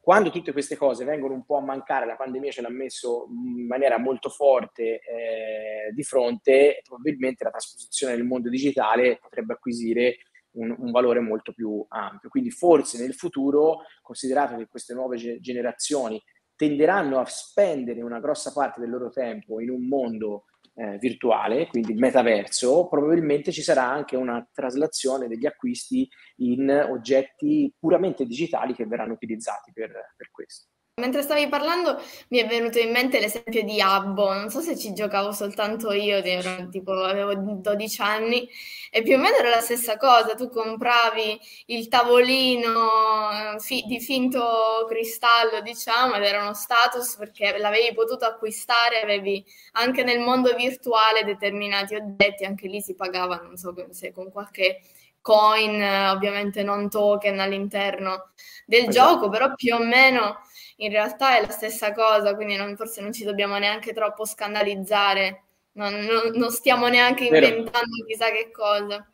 quando 0.00 0.30
tutte 0.30 0.52
queste 0.52 0.76
cose 0.76 1.04
vengono 1.04 1.34
un 1.34 1.44
po' 1.44 1.58
a 1.58 1.60
mancare, 1.62 2.06
la 2.06 2.16
pandemia 2.16 2.50
ce 2.50 2.60
l'ha 2.60 2.70
messo 2.70 3.28
in 3.30 3.66
maniera 3.66 3.98
molto 3.98 4.30
forte 4.30 5.00
eh, 5.00 5.92
di 5.94 6.02
fronte, 6.02 6.80
probabilmente 6.82 7.44
la 7.44 7.50
trasposizione 7.50 8.16
nel 8.16 8.24
mondo 8.24 8.48
digitale 8.48 9.18
potrebbe 9.20 9.52
acquisire 9.52 10.16
un, 10.54 10.74
un, 10.76 10.90
valore 10.90 11.20
molto 11.20 11.52
più 11.52 11.84
ampio. 11.88 12.28
Quindi 12.28 12.50
forse 12.50 12.98
nel 12.98 13.14
futuro, 13.14 13.82
considerato 14.02 14.56
che 14.56 14.66
queste 14.66 14.92
nuove 14.92 15.16
ge- 15.18 15.38
generazioni 15.40 16.20
tenderanno 16.56 17.20
a 17.20 17.24
spendere 17.24 18.02
una 18.02 18.18
grossa 18.18 18.52
parte 18.52 18.80
del 18.80 18.90
loro 18.90 19.08
tempo 19.08 19.60
in 19.60 19.70
un 19.70 19.86
mondo 19.86 20.46
eh, 20.82 20.98
virtuale, 20.98 21.68
quindi 21.68 21.92
il 21.92 21.98
metaverso, 21.98 22.88
probabilmente 22.88 23.52
ci 23.52 23.62
sarà 23.62 23.88
anche 23.88 24.16
una 24.16 24.44
traslazione 24.52 25.28
degli 25.28 25.46
acquisti 25.46 26.08
in 26.38 26.68
oggetti 26.90 27.72
puramente 27.78 28.26
digitali 28.26 28.74
che 28.74 28.86
verranno 28.86 29.12
utilizzati 29.12 29.70
per, 29.72 29.92
per 30.16 30.30
questo. 30.32 30.71
Mentre 31.00 31.22
stavi 31.22 31.48
parlando 31.48 31.98
mi 32.28 32.38
è 32.38 32.46
venuto 32.46 32.78
in 32.78 32.90
mente 32.90 33.18
l'esempio 33.18 33.62
di 33.62 33.80
Abbo, 33.80 34.30
non 34.34 34.50
so 34.50 34.60
se 34.60 34.76
ci 34.76 34.92
giocavo 34.92 35.32
soltanto 35.32 35.90
io, 35.90 36.18
ero, 36.18 36.68
tipo, 36.68 36.92
avevo 36.92 37.34
12 37.34 38.02
anni 38.02 38.46
e 38.90 39.00
più 39.00 39.14
o 39.14 39.18
meno 39.18 39.36
era 39.36 39.48
la 39.48 39.62
stessa 39.62 39.96
cosa, 39.96 40.34
tu 40.34 40.50
compravi 40.50 41.40
il 41.68 41.88
tavolino 41.88 43.54
eh, 43.54 43.58
fi- 43.58 43.84
di 43.86 44.00
finto 44.00 44.84
cristallo 44.86 45.62
diciamo 45.62 46.16
ed 46.16 46.24
era 46.24 46.42
uno 46.42 46.52
status 46.52 47.16
perché 47.16 47.56
l'avevi 47.56 47.94
potuto 47.94 48.26
acquistare, 48.26 49.00
avevi 49.00 49.42
anche 49.72 50.04
nel 50.04 50.20
mondo 50.20 50.54
virtuale 50.54 51.24
determinati 51.24 51.94
oggetti, 51.94 52.44
anche 52.44 52.68
lì 52.68 52.82
si 52.82 52.94
pagava, 52.94 53.36
non 53.36 53.56
so 53.56 53.74
se 53.92 54.12
con 54.12 54.30
qualche 54.30 54.82
coin, 55.22 55.80
ovviamente 56.10 56.62
non 56.62 56.90
token 56.90 57.40
all'interno 57.40 58.32
del 58.66 58.88
esatto. 58.88 59.14
gioco, 59.14 59.28
però 59.30 59.54
più 59.54 59.74
o 59.74 59.78
meno 59.78 60.40
in 60.82 60.90
realtà 60.90 61.36
è 61.36 61.40
la 61.40 61.50
stessa 61.50 61.92
cosa, 61.92 62.34
quindi 62.34 62.56
non, 62.56 62.76
forse 62.76 63.00
non 63.00 63.12
ci 63.12 63.24
dobbiamo 63.24 63.56
neanche 63.58 63.92
troppo 63.92 64.24
scandalizzare, 64.24 65.44
non, 65.72 65.94
non, 65.94 66.32
non 66.34 66.50
stiamo 66.50 66.88
neanche 66.88 67.24
inventando 67.24 68.04
chissà 68.06 68.30
che 68.30 68.50
cosa. 68.50 69.06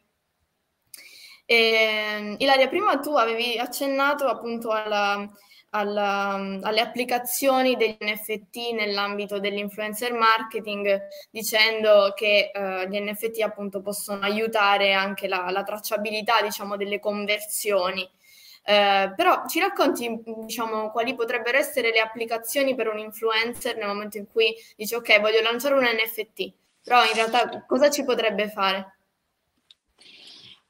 E, 1.44 1.57
ehm, 1.57 2.35
Ilaria, 2.38 2.68
prima 2.68 2.98
tu 2.98 3.16
avevi 3.16 3.59
accennato 3.59 4.26
appunto 4.26 4.70
alla, 4.70 5.26
alla, 5.70 6.35
alle 6.62 6.81
applicazioni 6.81 7.76
degli 7.76 7.96
NFT 8.00 8.72
nell'ambito 8.72 9.38
dell'influencer 9.38 10.12
marketing, 10.12 11.07
dicendo 11.31 12.12
che 12.14 12.50
uh, 12.52 12.88
gli 12.88 12.98
NFT 13.00 13.40
appunto 13.42 13.81
possono 13.83 14.20
aiutare 14.22 14.92
anche 14.92 15.28
la, 15.28 15.50
la 15.50 15.62
tracciabilità, 15.62 16.40
diciamo, 16.42 16.76
delle 16.76 17.00
conversioni. 17.00 18.09
Eh, 18.68 19.14
però 19.16 19.44
ci 19.46 19.61
racconti, 19.61 20.20
diciamo, 20.44 20.90
quali 20.90 21.14
potrebbero 21.14 21.57
essere 21.57 21.90
le 21.90 22.00
applicazioni 22.00 22.74
per 22.74 22.88
un 22.88 22.98
influencer 22.98 23.78
nel 23.78 23.87
momento 23.87 24.18
in 24.18 24.26
cui 24.31 24.54
dice 24.76 24.96
ok, 24.96 25.22
voglio 25.22 25.40
lanciare 25.40 25.74
un 25.74 25.85
NFT, 25.85 26.52
però 26.83 27.02
in 27.02 27.14
realtà 27.14 27.64
cosa 27.66 27.88
ci 27.88 28.04
potrebbe 28.04 28.50
fare? 28.50 28.97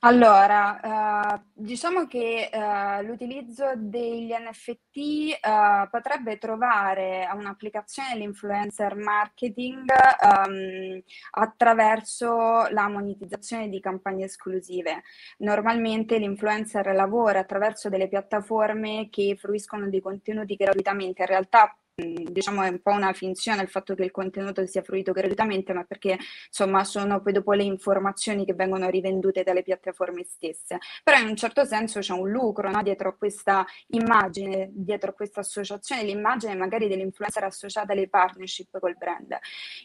Allora, 0.02 1.34
eh, 1.37 1.42
diciamo 1.54 2.06
che 2.06 2.48
eh, 2.52 3.02
l'utilizzo 3.02 3.72
degli 3.74 4.30
NFT 4.32 4.96
eh, 4.96 5.88
potrebbe 5.90 6.38
trovare 6.38 7.28
un'applicazione 7.34 8.11
dell'influencer 8.12 8.94
marketing 8.94 9.90
ehm, 9.90 11.02
attraverso 11.32 12.68
la 12.70 12.88
monetizzazione 12.88 13.68
di 13.68 13.80
campagne 13.80 14.26
esclusive. 14.26 15.02
Normalmente 15.38 16.16
l'influencer 16.18 16.94
lavora 16.94 17.40
attraverso 17.40 17.88
delle 17.88 18.06
piattaforme 18.06 19.08
che 19.11 19.34
fruiscono 19.37 19.88
dei 19.88 20.00
contenuti 20.00 20.54
gratuitamente, 20.54 21.22
in 21.22 21.28
realtà 21.28 21.76
diciamo 21.98 22.62
è 22.62 22.68
un 22.68 22.80
po' 22.80 22.92
una 22.92 23.12
finzione 23.12 23.62
il 23.62 23.68
fatto 23.68 23.94
che 23.94 24.04
il 24.04 24.12
contenuto 24.12 24.64
sia 24.66 24.82
fruito 24.82 25.12
gratuitamente, 25.12 25.72
ma 25.72 25.84
perché 25.84 26.16
insomma 26.46 26.84
sono 26.84 27.20
poi 27.20 27.32
dopo 27.32 27.52
le 27.52 27.64
informazioni 27.64 28.44
che 28.44 28.54
vengono 28.54 28.88
rivendute 28.88 29.42
dalle 29.42 29.62
piattaforme 29.62 30.24
stesse. 30.24 30.78
Però 31.02 31.18
in 31.18 31.26
un 31.26 31.37
certo 31.37 31.64
senso 31.64 31.98
c'è 31.98 32.12
un 32.12 32.30
lucro 32.30 32.70
no? 32.70 32.82
dietro 32.82 33.16
questa 33.16 33.66
immagine, 33.88 34.70
dietro 34.72 35.12
questa 35.12 35.40
associazione, 35.40 36.04
l'immagine 36.04 36.54
magari 36.54 36.87
dell'influencer 36.87 37.42
associata 37.42 37.92
alle 37.92 38.08
partnership 38.08 38.78
col 38.78 38.96
brand. 38.96 39.37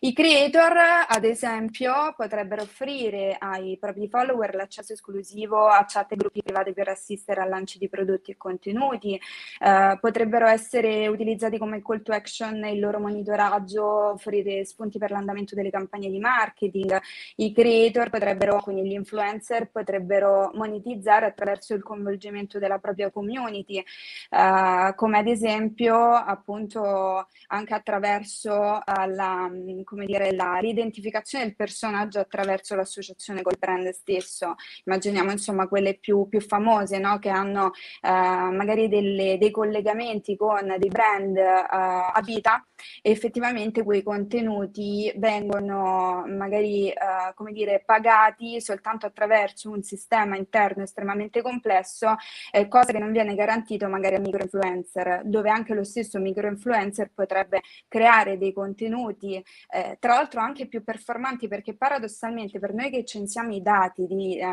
I 0.02 0.14
creator, 0.14 0.78
ad 1.08 1.24
esempio, 1.24 2.14
potrebbero 2.16 2.62
offrire 2.62 3.36
ai 3.40 3.78
propri 3.80 4.08
follower 4.08 4.54
l'accesso 4.54 4.94
esclusivo 4.94 5.68
a 5.68 5.84
chat 5.88 6.12
e 6.12 6.16
gruppi 6.16 6.44
privati 6.44 6.74
per 6.74 6.90
assistere 6.90 7.42
al 7.42 7.50
lancio 7.50 7.80
di 7.80 7.90
prodotti 7.90 8.32
e 8.32 8.38
contenuti, 8.38 9.20
eh, 9.60 9.98
potrebbero 10.00 10.46
essere 10.46 11.08
utilizzati 11.08 11.58
come 11.58 11.82
call 11.82 12.02
to 12.04 12.12
action 12.12 12.64
il 12.66 12.80
loro 12.80 13.00
monitoraggio, 13.00 14.12
offrire 14.12 14.64
spunti 14.66 14.98
per 15.00 15.12
l'andamento 15.12 15.56
delle 15.56 15.72
campagne 15.72 16.10
di 16.10 16.20
marketing. 16.20 17.00
I 17.38 17.52
creator 17.52 18.10
potrebbero, 18.10 18.60
quindi 18.62 18.88
gli 18.88 18.94
influencer, 18.94 19.72
potrebbero 19.72 20.52
monetizzare 20.54 21.26
attraverso 21.26 21.74
il 21.74 21.82
coinvolgimento 21.82 22.60
della 22.60 22.78
propria 22.78 23.10
community, 23.10 23.78
eh, 23.78 24.94
come 24.96 25.18
ad 25.18 25.28
esempio 25.28 25.96
appunto 26.14 27.28
anche 27.48 27.74
attraverso 27.74 28.52
uh, 28.52 29.10
la, 29.10 29.50
come 29.84 30.06
dire, 30.06 30.34
la 30.34 30.58
ridentificazione 30.58 31.46
del 31.46 31.56
personaggio 31.56 32.20
attraverso 32.20 32.76
l'associazione 32.76 33.42
col 33.42 33.58
brand 33.58 33.90
stesso. 33.90 34.56
Immaginiamo 34.86 35.32
insomma 35.32 35.68
quelle 35.68 35.96
più, 35.96 36.28
più 36.28 36.42
famose 36.42 36.98
no? 37.00 37.20
che 37.20 37.30
hanno 37.30 37.66
uh, 37.66 38.52
magari 38.52 38.88
delle, 38.88 39.38
dei 39.38 39.52
collegamenti 39.52 40.36
con 40.36 40.76
dei 40.78 40.90
brand 40.90 41.38
a 41.94 42.22
vita 42.22 42.66
e 43.02 43.12
effettivamente 43.12 43.84
quei 43.84 44.04
contenuti 44.04 45.12
vengono 45.18 46.24
magari, 46.28 46.88
uh, 46.94 47.34
come 47.34 47.52
dire, 47.52 47.84
pagati 47.86 48.60
soltanto 48.62 49.06
attraverso 49.06 49.70
un 49.70 49.82
sistema 49.84 50.38
interno 50.38 50.84
estremamente 50.84 51.42
complesso, 51.42 52.16
eh, 52.52 52.68
cosa 52.68 52.92
che 52.92 53.00
non 53.00 53.12
viene 53.12 53.36
garantito 53.36 53.88
magari 53.88 54.16
a 54.16 54.20
microinfluencer, 54.20 55.22
dove 55.26 55.50
anche 55.50 55.74
lo 55.74 55.84
stesso 55.84 56.20
microinfluencer 56.20 57.12
potrebbe 57.14 57.62
creare 57.88 58.38
dei 58.38 58.54
contenuti, 58.54 59.44
eh, 59.70 59.98
tra 60.00 60.16
l'altro 60.16 60.42
anche 60.42 60.68
più 60.68 60.84
performanti, 60.84 61.48
perché 61.48 61.76
paradossalmente 61.76 62.60
per 62.60 62.74
noi 62.74 62.90
che 62.90 63.06
censiamo 63.06 63.54
i 63.54 63.62
dati 63.62 64.06
di, 64.08 64.38
eh, 64.38 64.46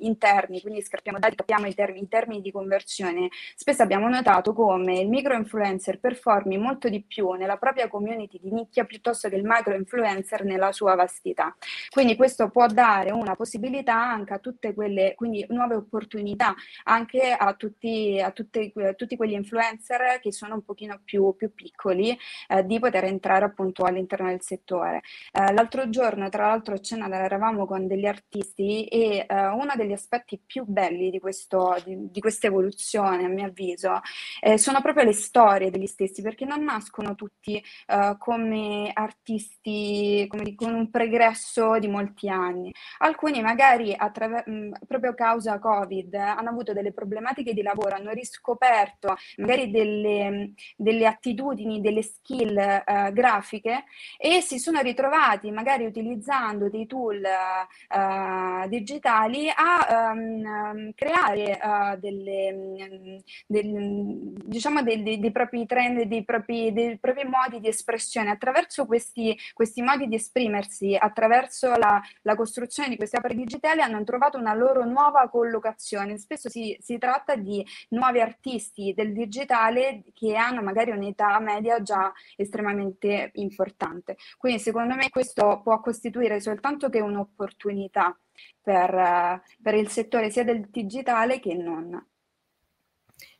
interni, 0.00 0.60
quindi 0.60 0.82
scappiamo 0.82 1.18
dati, 1.18 1.36
capiamo 1.36 1.66
i, 1.66 1.74
term- 1.74 1.96
i 1.96 2.08
termini 2.08 2.40
di 2.40 2.50
conversione, 2.50 3.28
spesso 3.54 3.82
abbiamo 3.82 4.08
notato 4.08 4.52
come 4.52 5.00
il 5.00 5.08
microinfluencer 5.08 6.00
performi 6.00 6.58
molto 6.58 6.73
di 6.88 7.02
più 7.02 7.30
nella 7.32 7.56
propria 7.56 7.88
community 7.88 8.38
di 8.40 8.50
nicchia 8.52 8.84
piuttosto 8.84 9.28
che 9.28 9.36
il 9.36 9.44
macro 9.44 9.74
influencer 9.74 10.44
nella 10.44 10.72
sua 10.72 10.94
vastità. 10.94 11.56
Quindi 11.90 12.16
questo 12.16 12.50
può 12.50 12.66
dare 12.66 13.10
una 13.12 13.34
possibilità 13.34 13.94
anche 13.94 14.34
a 14.34 14.38
tutte 14.38 14.74
quelle, 14.74 15.14
quindi 15.14 15.44
nuove 15.48 15.76
opportunità 15.76 16.54
anche 16.84 17.32
a 17.32 17.54
tutti, 17.54 18.20
a 18.20 18.30
tutte, 18.30 18.72
a 18.76 18.92
tutti 18.94 19.16
quegli 19.16 19.32
influencer 19.32 20.20
che 20.20 20.32
sono 20.32 20.54
un 20.54 20.64
pochino 20.64 21.00
più, 21.04 21.34
più 21.36 21.52
piccoli 21.54 22.16
eh, 22.48 22.64
di 22.64 22.78
poter 22.78 23.04
entrare 23.04 23.44
appunto 23.44 23.84
all'interno 23.84 24.28
del 24.28 24.42
settore. 24.42 25.02
Eh, 25.32 25.52
l'altro 25.52 25.88
giorno, 25.90 26.28
tra 26.28 26.48
l'altro, 26.48 26.74
a 26.74 26.80
cena 26.80 27.08
eravamo 27.08 27.66
con 27.66 27.86
degli 27.86 28.06
artisti 28.06 28.84
e 28.86 29.26
eh, 29.28 29.46
uno 29.46 29.72
degli 29.76 29.92
aspetti 29.92 30.40
più 30.44 30.64
belli 30.64 31.10
di, 31.10 31.18
questo, 31.20 31.76
di, 31.84 32.10
di 32.10 32.20
questa 32.20 32.46
evoluzione, 32.46 33.24
a 33.24 33.28
mio 33.28 33.46
avviso, 33.46 34.00
eh, 34.40 34.58
sono 34.58 34.80
proprio 34.80 35.04
le 35.04 35.12
storie 35.12 35.70
degli 35.70 35.86
stessi, 35.86 36.22
perché 36.22 36.44
non 36.54 36.64
nascono 36.64 37.14
tutti 37.14 37.62
uh, 37.88 38.16
come 38.18 38.90
artisti 38.92 40.26
come 40.28 40.54
con 40.54 40.74
un 40.74 40.90
pregresso 40.90 41.78
di 41.78 41.88
molti 41.88 42.28
anni. 42.28 42.72
Alcuni 42.98 43.42
magari 43.42 43.94
attraver- 43.96 44.46
mh, 44.46 44.86
proprio 44.86 45.10
a 45.10 45.14
causa 45.14 45.58
Covid 45.58 46.14
hanno 46.14 46.48
avuto 46.48 46.72
delle 46.72 46.92
problematiche 46.92 47.54
di 47.54 47.62
lavoro, 47.62 47.96
hanno 47.96 48.12
riscoperto 48.12 49.16
magari 49.38 49.70
delle, 49.70 50.52
delle 50.76 51.06
attitudini, 51.06 51.80
delle 51.80 52.02
skill 52.02 52.56
uh, 52.56 53.12
grafiche 53.12 53.84
e 54.16 54.40
si 54.40 54.58
sono 54.58 54.80
ritrovati 54.80 55.50
magari 55.50 55.84
utilizzando 55.84 56.68
dei 56.68 56.86
tool 56.86 57.20
uh, 57.22 58.68
digitali 58.68 59.48
a 59.48 60.12
um, 60.12 60.92
creare 60.94 61.58
delle, 61.98 62.52
um, 62.52 63.22
del, 63.46 64.32
diciamo 64.44 64.82
dei, 64.82 65.02
dei, 65.02 65.18
dei 65.18 65.32
propri 65.32 65.66
trend, 65.66 66.02
dei 66.02 66.24
propri, 66.24 66.43
dei 66.44 66.98
propri 66.98 67.24
modi 67.24 67.60
di 67.60 67.68
espressione, 67.68 68.30
attraverso 68.30 68.86
questi, 68.86 69.36
questi 69.52 69.82
modi 69.82 70.06
di 70.08 70.16
esprimersi, 70.16 70.96
attraverso 70.98 71.74
la, 71.76 72.00
la, 72.22 72.34
costruzione 72.34 72.88
di 72.88 72.96
queste 72.96 73.16
opere 73.16 73.34
digitali, 73.34 73.80
hanno 73.80 74.02
trovato 74.04 74.38
una 74.38 74.54
loro 74.54 74.84
nuova 74.84 75.28
collocazione. 75.28 76.18
Spesso 76.18 76.48
si, 76.48 76.76
si 76.80 76.98
tratta 76.98 77.36
di 77.36 77.64
nuovi 77.90 78.20
artisti 78.20 78.92
del 78.94 79.12
digitale 79.12 80.02
che 80.12 80.36
hanno 80.36 80.62
magari 80.62 80.90
un'età 80.90 81.38
media 81.40 81.82
già 81.82 82.12
estremamente 82.36 83.30
importante. 83.34 84.16
Quindi 84.38 84.60
secondo 84.60 84.94
me 84.94 85.08
questo 85.10 85.60
può 85.62 85.80
costituire 85.80 86.40
soltanto 86.40 86.88
che 86.88 87.00
un'opportunità 87.00 88.16
per, 88.60 89.42
per 89.62 89.74
il 89.74 89.88
settore 89.88 90.30
sia 90.30 90.44
del 90.44 90.68
digitale 90.70 91.40
che 91.40 91.54
non. 91.54 92.02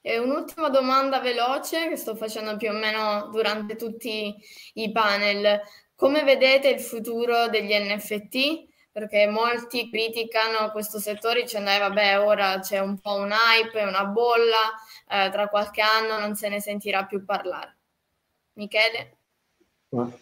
E 0.06 0.18
un'ultima 0.18 0.68
domanda 0.68 1.18
veloce 1.18 1.88
che 1.88 1.96
sto 1.96 2.14
facendo 2.14 2.58
più 2.58 2.68
o 2.68 2.74
meno 2.74 3.30
durante 3.32 3.74
tutti 3.74 4.36
i 4.74 4.92
panel. 4.92 5.62
Come 5.94 6.22
vedete 6.24 6.68
il 6.68 6.80
futuro 6.80 7.48
degli 7.48 7.72
NFT? 7.72 8.66
Perché 8.92 9.26
molti 9.26 9.88
criticano 9.88 10.70
questo 10.72 10.98
settore 10.98 11.40
dicendo, 11.40 11.70
eh, 11.70 11.78
vabbè, 11.78 12.20
ora 12.20 12.58
c'è 12.58 12.80
un 12.80 13.00
po' 13.00 13.14
un 13.14 13.32
hype, 13.32 13.82
una 13.82 14.04
bolla, 14.04 14.74
eh, 15.08 15.30
tra 15.30 15.48
qualche 15.48 15.80
anno 15.80 16.18
non 16.18 16.34
se 16.34 16.50
ne 16.50 16.60
sentirà 16.60 17.06
più 17.06 17.24
parlare. 17.24 17.78
Michele? 18.56 19.16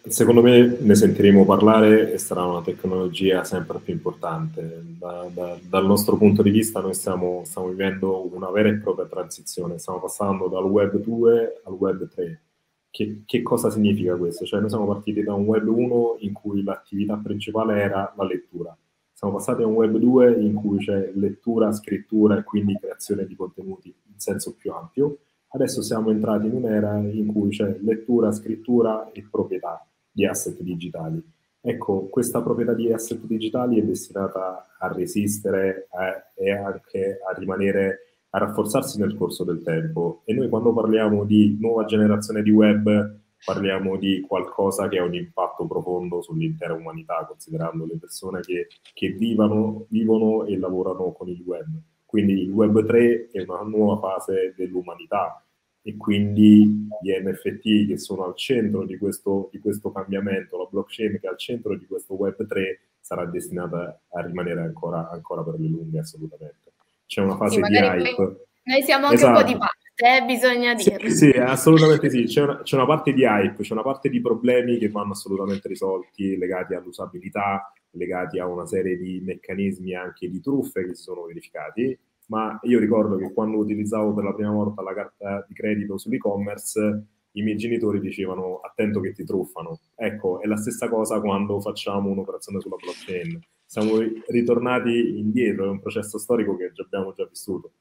Secondo 0.07 0.41
me 0.41 0.77
ne 0.79 0.95
sentiremo 0.95 1.45
parlare 1.45 2.13
e 2.13 2.17
sarà 2.17 2.45
una 2.45 2.61
tecnologia 2.61 3.43
sempre 3.43 3.79
più 3.79 3.93
importante. 3.93 4.83
Da, 4.97 5.27
da, 5.33 5.57
dal 5.61 5.85
nostro 5.85 6.15
punto 6.17 6.41
di 6.41 6.51
vista 6.51 6.79
noi 6.79 6.93
stiamo, 6.93 7.41
stiamo, 7.45 7.69
vivendo 7.69 8.29
una 8.33 8.51
vera 8.51 8.69
e 8.69 8.75
propria 8.75 9.07
transizione, 9.07 9.79
stiamo 9.79 9.99
passando 9.99 10.47
dal 10.47 10.65
web 10.65 10.95
2 10.97 11.61
al 11.63 11.73
web 11.73 12.07
3. 12.07 12.41
Che, 12.89 13.23
che 13.25 13.41
cosa 13.41 13.71
significa 13.71 14.15
questo? 14.15 14.45
Cioè 14.45 14.59
noi 14.59 14.69
siamo 14.69 14.85
partiti 14.85 15.23
da 15.23 15.33
un 15.33 15.45
web 15.45 15.67
1 15.67 16.17
in 16.19 16.33
cui 16.33 16.63
l'attività 16.63 17.15
principale 17.17 17.81
era 17.81 18.13
la 18.15 18.23
lettura, 18.25 18.77
siamo 19.11 19.37
passati 19.37 19.63
a 19.63 19.67
un 19.67 19.73
web 19.73 19.97
2 19.97 20.33
in 20.41 20.53
cui 20.53 20.77
c'è 20.79 21.11
lettura, 21.15 21.71
scrittura 21.71 22.37
e 22.37 22.43
quindi 22.43 22.77
creazione 22.77 23.25
di 23.25 23.35
contenuti 23.35 23.87
in 23.87 24.19
senso 24.19 24.53
più 24.53 24.71
ampio 24.71 25.19
Adesso 25.55 25.83
siamo 25.83 26.09
entrati 26.09 26.47
in 26.47 26.55
un'era 26.55 26.97
in 26.97 27.27
cui 27.27 27.49
c'è 27.49 27.77
lettura, 27.81 28.31
scrittura 28.31 29.11
e 29.11 29.23
proprietà 29.29 29.87
di 30.11 30.25
asset 30.25 30.59
digitali. 30.59 31.23
Ecco, 31.61 32.07
questa 32.09 32.41
proprietà 32.41 32.73
di 32.73 32.91
asset 32.91 33.23
digitali 33.23 33.79
è 33.79 33.83
destinata 33.83 34.75
a 34.79 34.91
resistere 34.91 35.87
eh, 36.35 36.43
e 36.43 36.51
anche 36.53 37.19
a 37.23 37.37
rimanere, 37.37 37.99
a 38.31 38.39
rafforzarsi 38.39 38.99
nel 38.99 39.15
corso 39.15 39.43
del 39.43 39.61
tempo. 39.61 40.23
E 40.25 40.33
noi 40.33 40.49
quando 40.49 40.73
parliamo 40.73 41.23
di 41.23 41.55
nuova 41.59 41.85
generazione 41.85 42.41
di 42.41 42.49
web, 42.49 43.19
parliamo 43.45 43.97
di 43.97 44.21
qualcosa 44.21 44.87
che 44.87 44.97
ha 44.97 45.03
un 45.03 45.13
impatto 45.13 45.67
profondo 45.67 46.23
sull'intera 46.23 46.73
umanità, 46.73 47.27
considerando 47.29 47.85
le 47.85 47.97
persone 47.99 48.39
che, 48.39 48.69
che 48.91 49.09
vivono, 49.09 49.85
vivono 49.89 50.45
e 50.45 50.57
lavorano 50.57 51.11
con 51.11 51.27
il 51.29 51.43
web. 51.45 51.92
Quindi 52.13 52.43
il 52.43 52.51
Web 52.51 52.85
3 52.85 53.29
è 53.31 53.41
una 53.41 53.63
nuova 53.63 53.99
fase 53.99 54.53
dell'umanità 54.55 55.43
e 55.81 55.97
quindi 55.97 56.87
gli 57.01 57.11
NFT 57.11 57.87
che 57.87 57.97
sono 57.97 58.25
al 58.25 58.35
centro 58.35 58.85
di 58.85 58.99
questo, 58.99 59.49
di 59.51 59.57
questo 59.57 59.91
cambiamento, 59.91 60.59
la 60.59 60.67
blockchain 60.69 61.19
che 61.19 61.25
è 61.25 61.29
al 61.31 61.39
centro 61.39 61.75
di 61.75 61.87
questo 61.87 62.13
Web 62.13 62.45
3 62.45 62.81
sarà 62.99 63.25
destinata 63.25 63.99
a 64.11 64.21
rimanere 64.21 64.61
ancora, 64.61 65.09
ancora 65.09 65.41
per 65.41 65.55
le 65.57 65.67
lunghe 65.67 65.97
assolutamente. 65.97 66.73
C'è 67.07 67.21
una 67.21 67.35
fase 67.35 67.55
sì, 67.55 67.61
di 67.61 67.77
hype. 67.77 68.45
Noi 68.61 68.83
siamo 68.83 69.05
anche 69.05 69.15
esatto. 69.15 69.31
un 69.31 69.41
po' 69.41 69.47
di 69.47 69.53
esatto. 69.55 69.71
parte, 69.95 70.23
eh, 70.23 70.25
bisogna 70.27 70.73
dirlo. 70.75 71.09
Sì, 71.09 71.15
sì 71.15 71.29
assolutamente 71.31 72.09
sì. 72.11 72.23
C'è 72.25 72.41
una, 72.43 72.61
c'è 72.61 72.75
una 72.75 72.85
parte 72.85 73.11
di 73.11 73.23
hype, 73.23 73.63
c'è 73.63 73.73
una 73.73 73.81
parte 73.81 74.09
di 74.09 74.21
problemi 74.21 74.77
che 74.77 74.89
vanno 74.89 75.13
assolutamente 75.13 75.67
risolti 75.67 76.37
legati 76.37 76.75
all'usabilità, 76.75 77.73
legati 77.93 78.39
a 78.39 78.47
una 78.47 78.65
serie 78.65 78.97
di 78.97 79.21
meccanismi 79.21 79.95
anche 79.95 80.29
di 80.29 80.39
truffe 80.39 80.85
che 80.85 80.95
si 80.95 81.03
sono 81.03 81.23
verificati, 81.23 81.97
ma 82.27 82.57
io 82.63 82.79
ricordo 82.79 83.17
che 83.17 83.33
quando 83.33 83.57
utilizzavo 83.57 84.13
per 84.13 84.23
la 84.23 84.33
prima 84.33 84.51
volta 84.51 84.81
la 84.81 84.93
carta 84.93 85.45
di 85.47 85.53
credito 85.53 85.97
sull'e-commerce, 85.97 87.05
i 87.33 87.41
miei 87.41 87.57
genitori 87.57 87.99
dicevano 87.99 88.59
attento 88.59 88.99
che 88.99 89.13
ti 89.13 89.23
truffano. 89.23 89.79
Ecco, 89.95 90.41
è 90.41 90.47
la 90.47 90.57
stessa 90.57 90.87
cosa 90.87 91.19
quando 91.19 91.59
facciamo 91.59 92.09
un'operazione 92.09 92.59
sulla 92.59 92.75
blockchain. 92.75 93.39
Siamo 93.65 93.97
ritornati 94.27 95.17
indietro, 95.17 95.65
è 95.65 95.69
un 95.69 95.79
processo 95.79 96.17
storico 96.19 96.55
che 96.55 96.71
abbiamo 96.75 97.13
già 97.13 97.25
vissuto. 97.25 97.71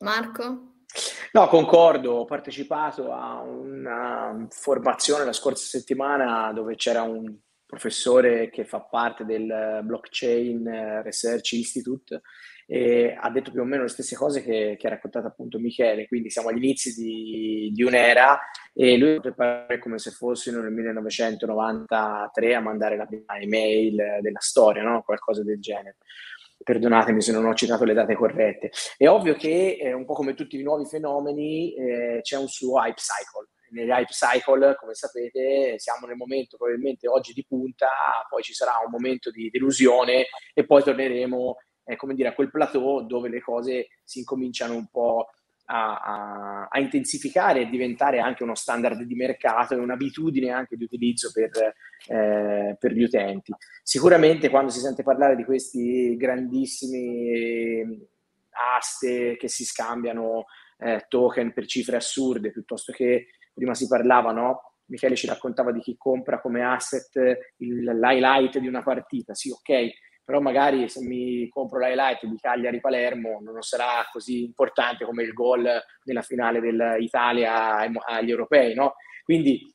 Marco? 0.00 0.68
No, 1.32 1.46
concordo, 1.46 2.12
ho 2.12 2.24
partecipato 2.24 3.12
a 3.12 3.40
una 3.40 4.46
formazione 4.50 5.24
la 5.24 5.32
scorsa 5.32 5.64
settimana 5.78 6.52
dove 6.52 6.74
c'era 6.74 7.02
un 7.02 7.34
professore 7.70 8.50
che 8.50 8.64
fa 8.64 8.80
parte 8.80 9.24
del 9.24 9.80
Blockchain 9.84 11.02
Research 11.04 11.52
Institute 11.52 12.20
e 12.66 13.16
ha 13.18 13.30
detto 13.30 13.52
più 13.52 13.60
o 13.60 13.64
meno 13.64 13.82
le 13.82 13.88
stesse 13.88 14.16
cose 14.16 14.42
che, 14.42 14.76
che 14.78 14.86
ha 14.86 14.90
raccontato 14.90 15.28
appunto 15.28 15.58
Michele, 15.58 16.08
quindi 16.08 16.30
siamo 16.30 16.48
agli 16.48 16.62
inizi 16.62 16.94
di, 16.94 17.70
di 17.72 17.82
un'era 17.82 18.38
e 18.74 18.96
lui 18.96 19.20
prepara 19.20 19.78
come 19.78 19.98
se 19.98 20.10
fossimo 20.10 20.60
nel 20.60 20.72
1993 20.72 22.54
a 22.54 22.60
mandare 22.60 22.96
la 22.96 23.06
prima 23.06 23.38
email 23.38 24.18
della 24.20 24.40
storia, 24.40 24.82
no? 24.82 25.02
qualcosa 25.02 25.42
del 25.42 25.60
genere. 25.60 25.96
Perdonatemi 26.62 27.22
se 27.22 27.32
non 27.32 27.46
ho 27.46 27.54
citato 27.54 27.84
le 27.84 27.94
date 27.94 28.14
corrette. 28.14 28.70
È 28.96 29.08
ovvio 29.08 29.34
che, 29.34 29.78
eh, 29.80 29.92
un 29.92 30.04
po' 30.04 30.12
come 30.12 30.34
tutti 30.34 30.58
i 30.58 30.62
nuovi 30.62 30.84
fenomeni, 30.86 31.74
eh, 31.74 32.18
c'è 32.20 32.36
un 32.36 32.48
suo 32.48 32.78
hype 32.78 33.00
cycle 33.00 33.48
negli 33.70 33.90
hype 33.90 34.12
cycle, 34.12 34.76
come 34.76 34.94
sapete, 34.94 35.78
siamo 35.78 36.06
nel 36.06 36.16
momento 36.16 36.56
probabilmente 36.56 37.08
oggi 37.08 37.32
di 37.32 37.44
punta, 37.46 37.88
poi 38.28 38.42
ci 38.42 38.54
sarà 38.54 38.72
un 38.84 38.90
momento 38.90 39.30
di 39.30 39.50
delusione 39.50 40.26
e 40.54 40.64
poi 40.64 40.82
torneremo, 40.82 41.56
eh, 41.84 41.96
come 41.96 42.14
dire, 42.14 42.28
a 42.28 42.34
quel 42.34 42.50
plateau 42.50 43.06
dove 43.06 43.28
le 43.28 43.40
cose 43.40 43.88
si 44.04 44.20
incominciano 44.20 44.74
un 44.74 44.88
po' 44.88 45.28
a, 45.66 46.00
a, 46.00 46.68
a, 46.68 46.80
intensificare 46.80 47.60
e 47.60 47.68
diventare 47.68 48.18
anche 48.18 48.42
uno 48.42 48.56
standard 48.56 49.02
di 49.02 49.14
mercato 49.14 49.74
e 49.74 49.78
un'abitudine 49.78 50.50
anche 50.50 50.76
di 50.76 50.84
utilizzo 50.84 51.30
per, 51.32 51.50
eh, 52.08 52.76
per 52.78 52.92
gli 52.92 53.02
utenti. 53.02 53.52
Sicuramente 53.82 54.50
quando 54.50 54.70
si 54.70 54.80
sente 54.80 55.04
parlare 55.04 55.36
di 55.36 55.44
questi 55.44 56.16
grandissimi 56.16 58.08
aste 58.76 59.36
che 59.36 59.48
si 59.48 59.64
scambiano 59.64 60.46
eh, 60.78 61.06
token 61.08 61.52
per 61.52 61.66
cifre 61.66 61.96
assurde 61.96 62.50
piuttosto 62.50 62.92
che 62.92 63.26
prima 63.60 63.74
si 63.74 63.86
parlava, 63.86 64.32
no? 64.32 64.72
Michele 64.86 65.14
ci 65.14 65.26
raccontava 65.26 65.70
di 65.70 65.80
chi 65.80 65.96
compra 65.96 66.40
come 66.40 66.64
asset 66.64 67.54
il, 67.58 67.84
l'highlight 67.84 68.58
di 68.58 68.66
una 68.66 68.82
partita, 68.82 69.34
sì 69.34 69.50
ok, 69.50 69.90
però 70.24 70.40
magari 70.40 70.88
se 70.88 71.00
mi 71.04 71.48
compro 71.48 71.78
l'highlight 71.78 72.24
di 72.24 72.36
Cagliari-Palermo 72.36 73.40
non 73.42 73.60
sarà 73.62 74.04
così 74.10 74.44
importante 74.44 75.04
come 75.04 75.22
il 75.22 75.32
gol 75.32 75.68
nella 76.04 76.22
finale 76.22 76.60
dell'Italia 76.60 77.76
agli 77.76 78.30
europei, 78.30 78.74
no? 78.74 78.94
Quindi 79.22 79.72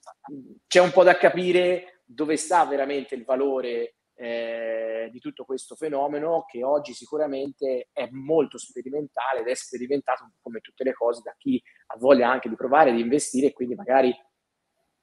c'è 0.68 0.82
un 0.82 0.92
po' 0.92 1.04
da 1.04 1.16
capire 1.16 2.02
dove 2.04 2.36
sta 2.36 2.66
veramente 2.66 3.16
il 3.16 3.24
valore 3.24 3.95
eh, 4.16 5.10
di 5.12 5.20
tutto 5.20 5.44
questo 5.44 5.76
fenomeno 5.76 6.46
che 6.48 6.64
oggi 6.64 6.94
sicuramente 6.94 7.90
è 7.92 8.08
molto 8.12 8.58
sperimentale 8.58 9.42
ed 9.42 9.48
è 9.48 9.54
sperimentato 9.54 10.32
come 10.42 10.60
tutte 10.62 10.84
le 10.84 10.94
cose 10.94 11.22
da 11.24 11.36
chi 11.38 11.62
ha 11.88 11.98
voglia 11.98 12.30
anche 12.30 12.50
di 12.50 12.56
provare, 12.56 12.94
di 12.94 13.02
investire 13.02 13.48
e 13.48 13.54
quindi 13.54 13.76
magari 13.76 14.16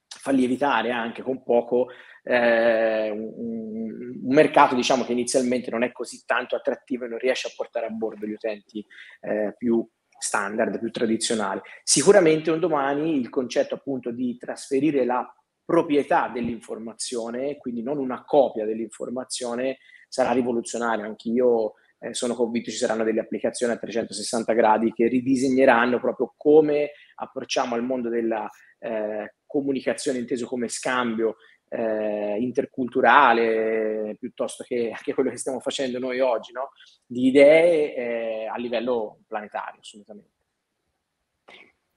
fa 0.06 0.30
lievitare 0.30 0.90
anche 0.90 1.22
con 1.22 1.42
poco 1.42 1.88
eh, 2.22 3.10
un, 3.10 3.32
un, 3.36 4.34
mercato 4.34 4.74
diciamo 4.74 5.04
che 5.04 5.12
inizialmente 5.12 5.70
non 5.70 5.82
è 5.82 5.92
così 5.92 6.22
tanto 6.24 6.54
attrattivo 6.54 7.04
e 7.04 7.08
non 7.08 7.18
riesce 7.18 7.48
a 7.48 7.52
portare 7.54 7.86
a 7.86 7.90
bordo 7.90 8.26
gli 8.26 8.32
utenti 8.32 8.84
eh, 9.20 9.54
più 9.56 9.86
standard, 10.18 10.78
più 10.78 10.90
tradizionali. 10.90 11.60
Sicuramente 11.82 12.50
un 12.50 12.60
domani 12.60 13.16
il 13.18 13.28
concetto 13.28 13.74
appunto 13.74 14.12
di 14.12 14.36
trasferire 14.36 15.04
la 15.04 15.26
proprietà 15.64 16.28
dell'informazione, 16.28 17.56
quindi 17.56 17.82
non 17.82 17.98
una 17.98 18.24
copia 18.24 18.64
dell'informazione, 18.64 19.78
sarà 20.08 20.32
rivoluzionario. 20.32 21.04
Anch'io 21.04 21.74
eh, 21.98 22.14
sono 22.14 22.34
convinto 22.34 22.70
ci 22.70 22.76
saranno 22.76 23.04
delle 23.04 23.20
applicazioni 23.20 23.72
a 23.72 23.78
360 23.78 24.52
gradi 24.52 24.92
che 24.92 25.06
ridisegneranno 25.06 26.00
proprio 26.00 26.34
come 26.36 26.90
approcciamo 27.14 27.74
al 27.74 27.84
mondo 27.84 28.08
della 28.08 28.48
eh, 28.78 29.34
comunicazione 29.46 30.18
inteso 30.18 30.46
come 30.46 30.68
scambio 30.68 31.36
eh, 31.68 32.36
interculturale 32.40 34.16
piuttosto 34.18 34.64
che 34.64 34.90
anche 34.94 35.14
quello 35.14 35.30
che 35.30 35.38
stiamo 35.38 35.60
facendo 35.60 35.98
noi 35.98 36.20
oggi, 36.20 36.52
no? 36.52 36.72
di 37.06 37.28
idee 37.28 37.94
eh, 37.94 38.46
a 38.46 38.56
livello 38.58 39.20
planetario, 39.26 39.80
assolutamente. 39.80 40.30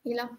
Ila. 0.03 0.30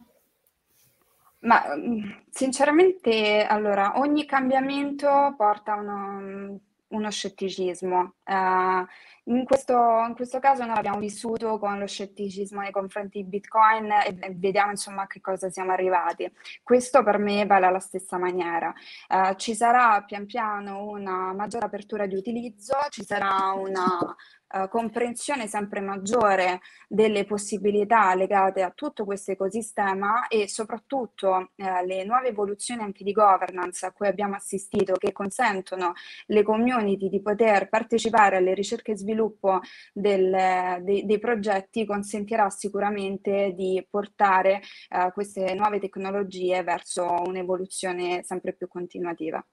Ma 1.47 1.63
mm, 1.77 2.11
sinceramente, 2.31 3.45
allora, 3.45 3.99
ogni 3.99 4.25
cambiamento 4.27 5.35
porta 5.37 5.75
uno, 5.75 6.59
uno 6.89 7.11
scetticismo. 7.11 8.15
Uh, 8.25 8.85
in, 9.29 9.45
questo, 9.45 9.75
in, 10.07 10.15
questo, 10.15 10.39
caso 10.39 10.65
noi 10.65 10.77
abbiamo 10.77 10.99
vissuto 10.99 11.59
con 11.59 11.79
lo 11.79 11.87
scetticismo 11.87 12.61
nei 12.61 12.71
confronti 12.71 13.23
di 13.23 13.29
Bitcoin 13.29 13.91
e, 13.91 14.35
vediamo 14.37 14.71
insomma 14.71 15.03
a 15.03 15.07
che 15.07 15.21
cosa 15.21 15.51
siamo 15.51 15.73
arrivati. 15.73 16.31
Questo 16.63 17.03
per 17.03 17.19
me 17.19 17.45
vale 17.47 17.67
alla 17.67 17.81
stessa 17.81 18.19
maniera. 18.19 18.73
Uh, 19.09 19.35
ci 19.37 19.55
sarà 19.55 20.03
pian 20.03 20.27
piano 20.27 20.85
una 20.87 21.33
maggiore 21.33 21.67
apertura 21.67 22.07
di 22.07 22.15
utilizzo, 22.15 22.75
ci 22.91 23.03
sarà 23.05 23.53
una 23.57 24.17
uh, 24.49 24.69
comprensione 24.69 25.47
sempre 25.47 25.81
maggiore 25.81 26.61
delle 26.89 27.25
possibilità 27.25 28.15
legate 28.15 28.63
a 28.63 28.71
tutto 28.71 29.05
questo 29.05 29.33
ecosistema 29.33 30.29
e 30.29 30.49
soprattutto 30.49 31.51
uh, 31.55 31.85
le 31.85 32.05
nuove 32.05 32.29
evoluzioni 32.29 32.83
anche 32.83 33.05
di 33.05 33.13
governance 33.13 33.85
a 33.87 33.93
cui 33.93 34.07
abbiamo 34.07 34.37
assistito 34.37 34.95
che 34.95 35.13
consentono 35.13 35.95
le 36.27 36.43
community 36.43 37.09
di 37.09 37.21
poter 37.21 37.69
partecipare 37.69 38.37
alle 38.37 38.55
ricerche 38.55 38.93
e 38.93 38.97
sviluppo 39.17 39.61
del, 39.93 40.83
dei, 40.83 41.07
dei, 41.07 41.19
progetti 41.19 41.87
consentirà 41.87 42.51
sicuramente 42.51 43.53
di 43.57 43.85
portare 43.89 44.61
uh, 44.91 45.11
queste 45.13 45.55
nuove 45.55 45.81
tecnologie 45.81 46.63
verso 46.63 47.05
un'evoluzione 47.25 48.23
sempre 48.23 48.53
più 48.53 48.69
continuativa. 48.69 49.45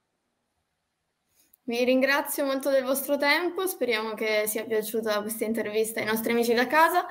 Vi 1.66 1.82
ringrazio 1.86 2.44
molto 2.44 2.70
del 2.70 2.84
vostro 2.84 3.18
tempo, 3.18 3.66
speriamo 3.66 4.14
che 4.16 4.44
sia 4.48 4.66
piaciuta 4.66 5.22
questa 5.22 5.46
intervista 5.46 6.02
ai 6.02 6.06
nostri 6.06 6.34
amici 6.34 6.54
da 6.54 6.68
casa 6.68 7.06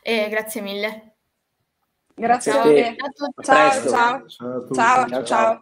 e 0.00 0.28
grazie 0.28 0.60
mille. 0.60 1.16
Grazie 2.14 2.52
ciao. 2.52 2.60
a 2.60 2.64
te. 2.64 2.96
Ciao, 3.42 3.70
ciao. 3.90 3.90
Ciao, 3.90 4.66
ciao. 4.72 5.08
ciao. 5.08 5.24
ciao. 5.24 5.54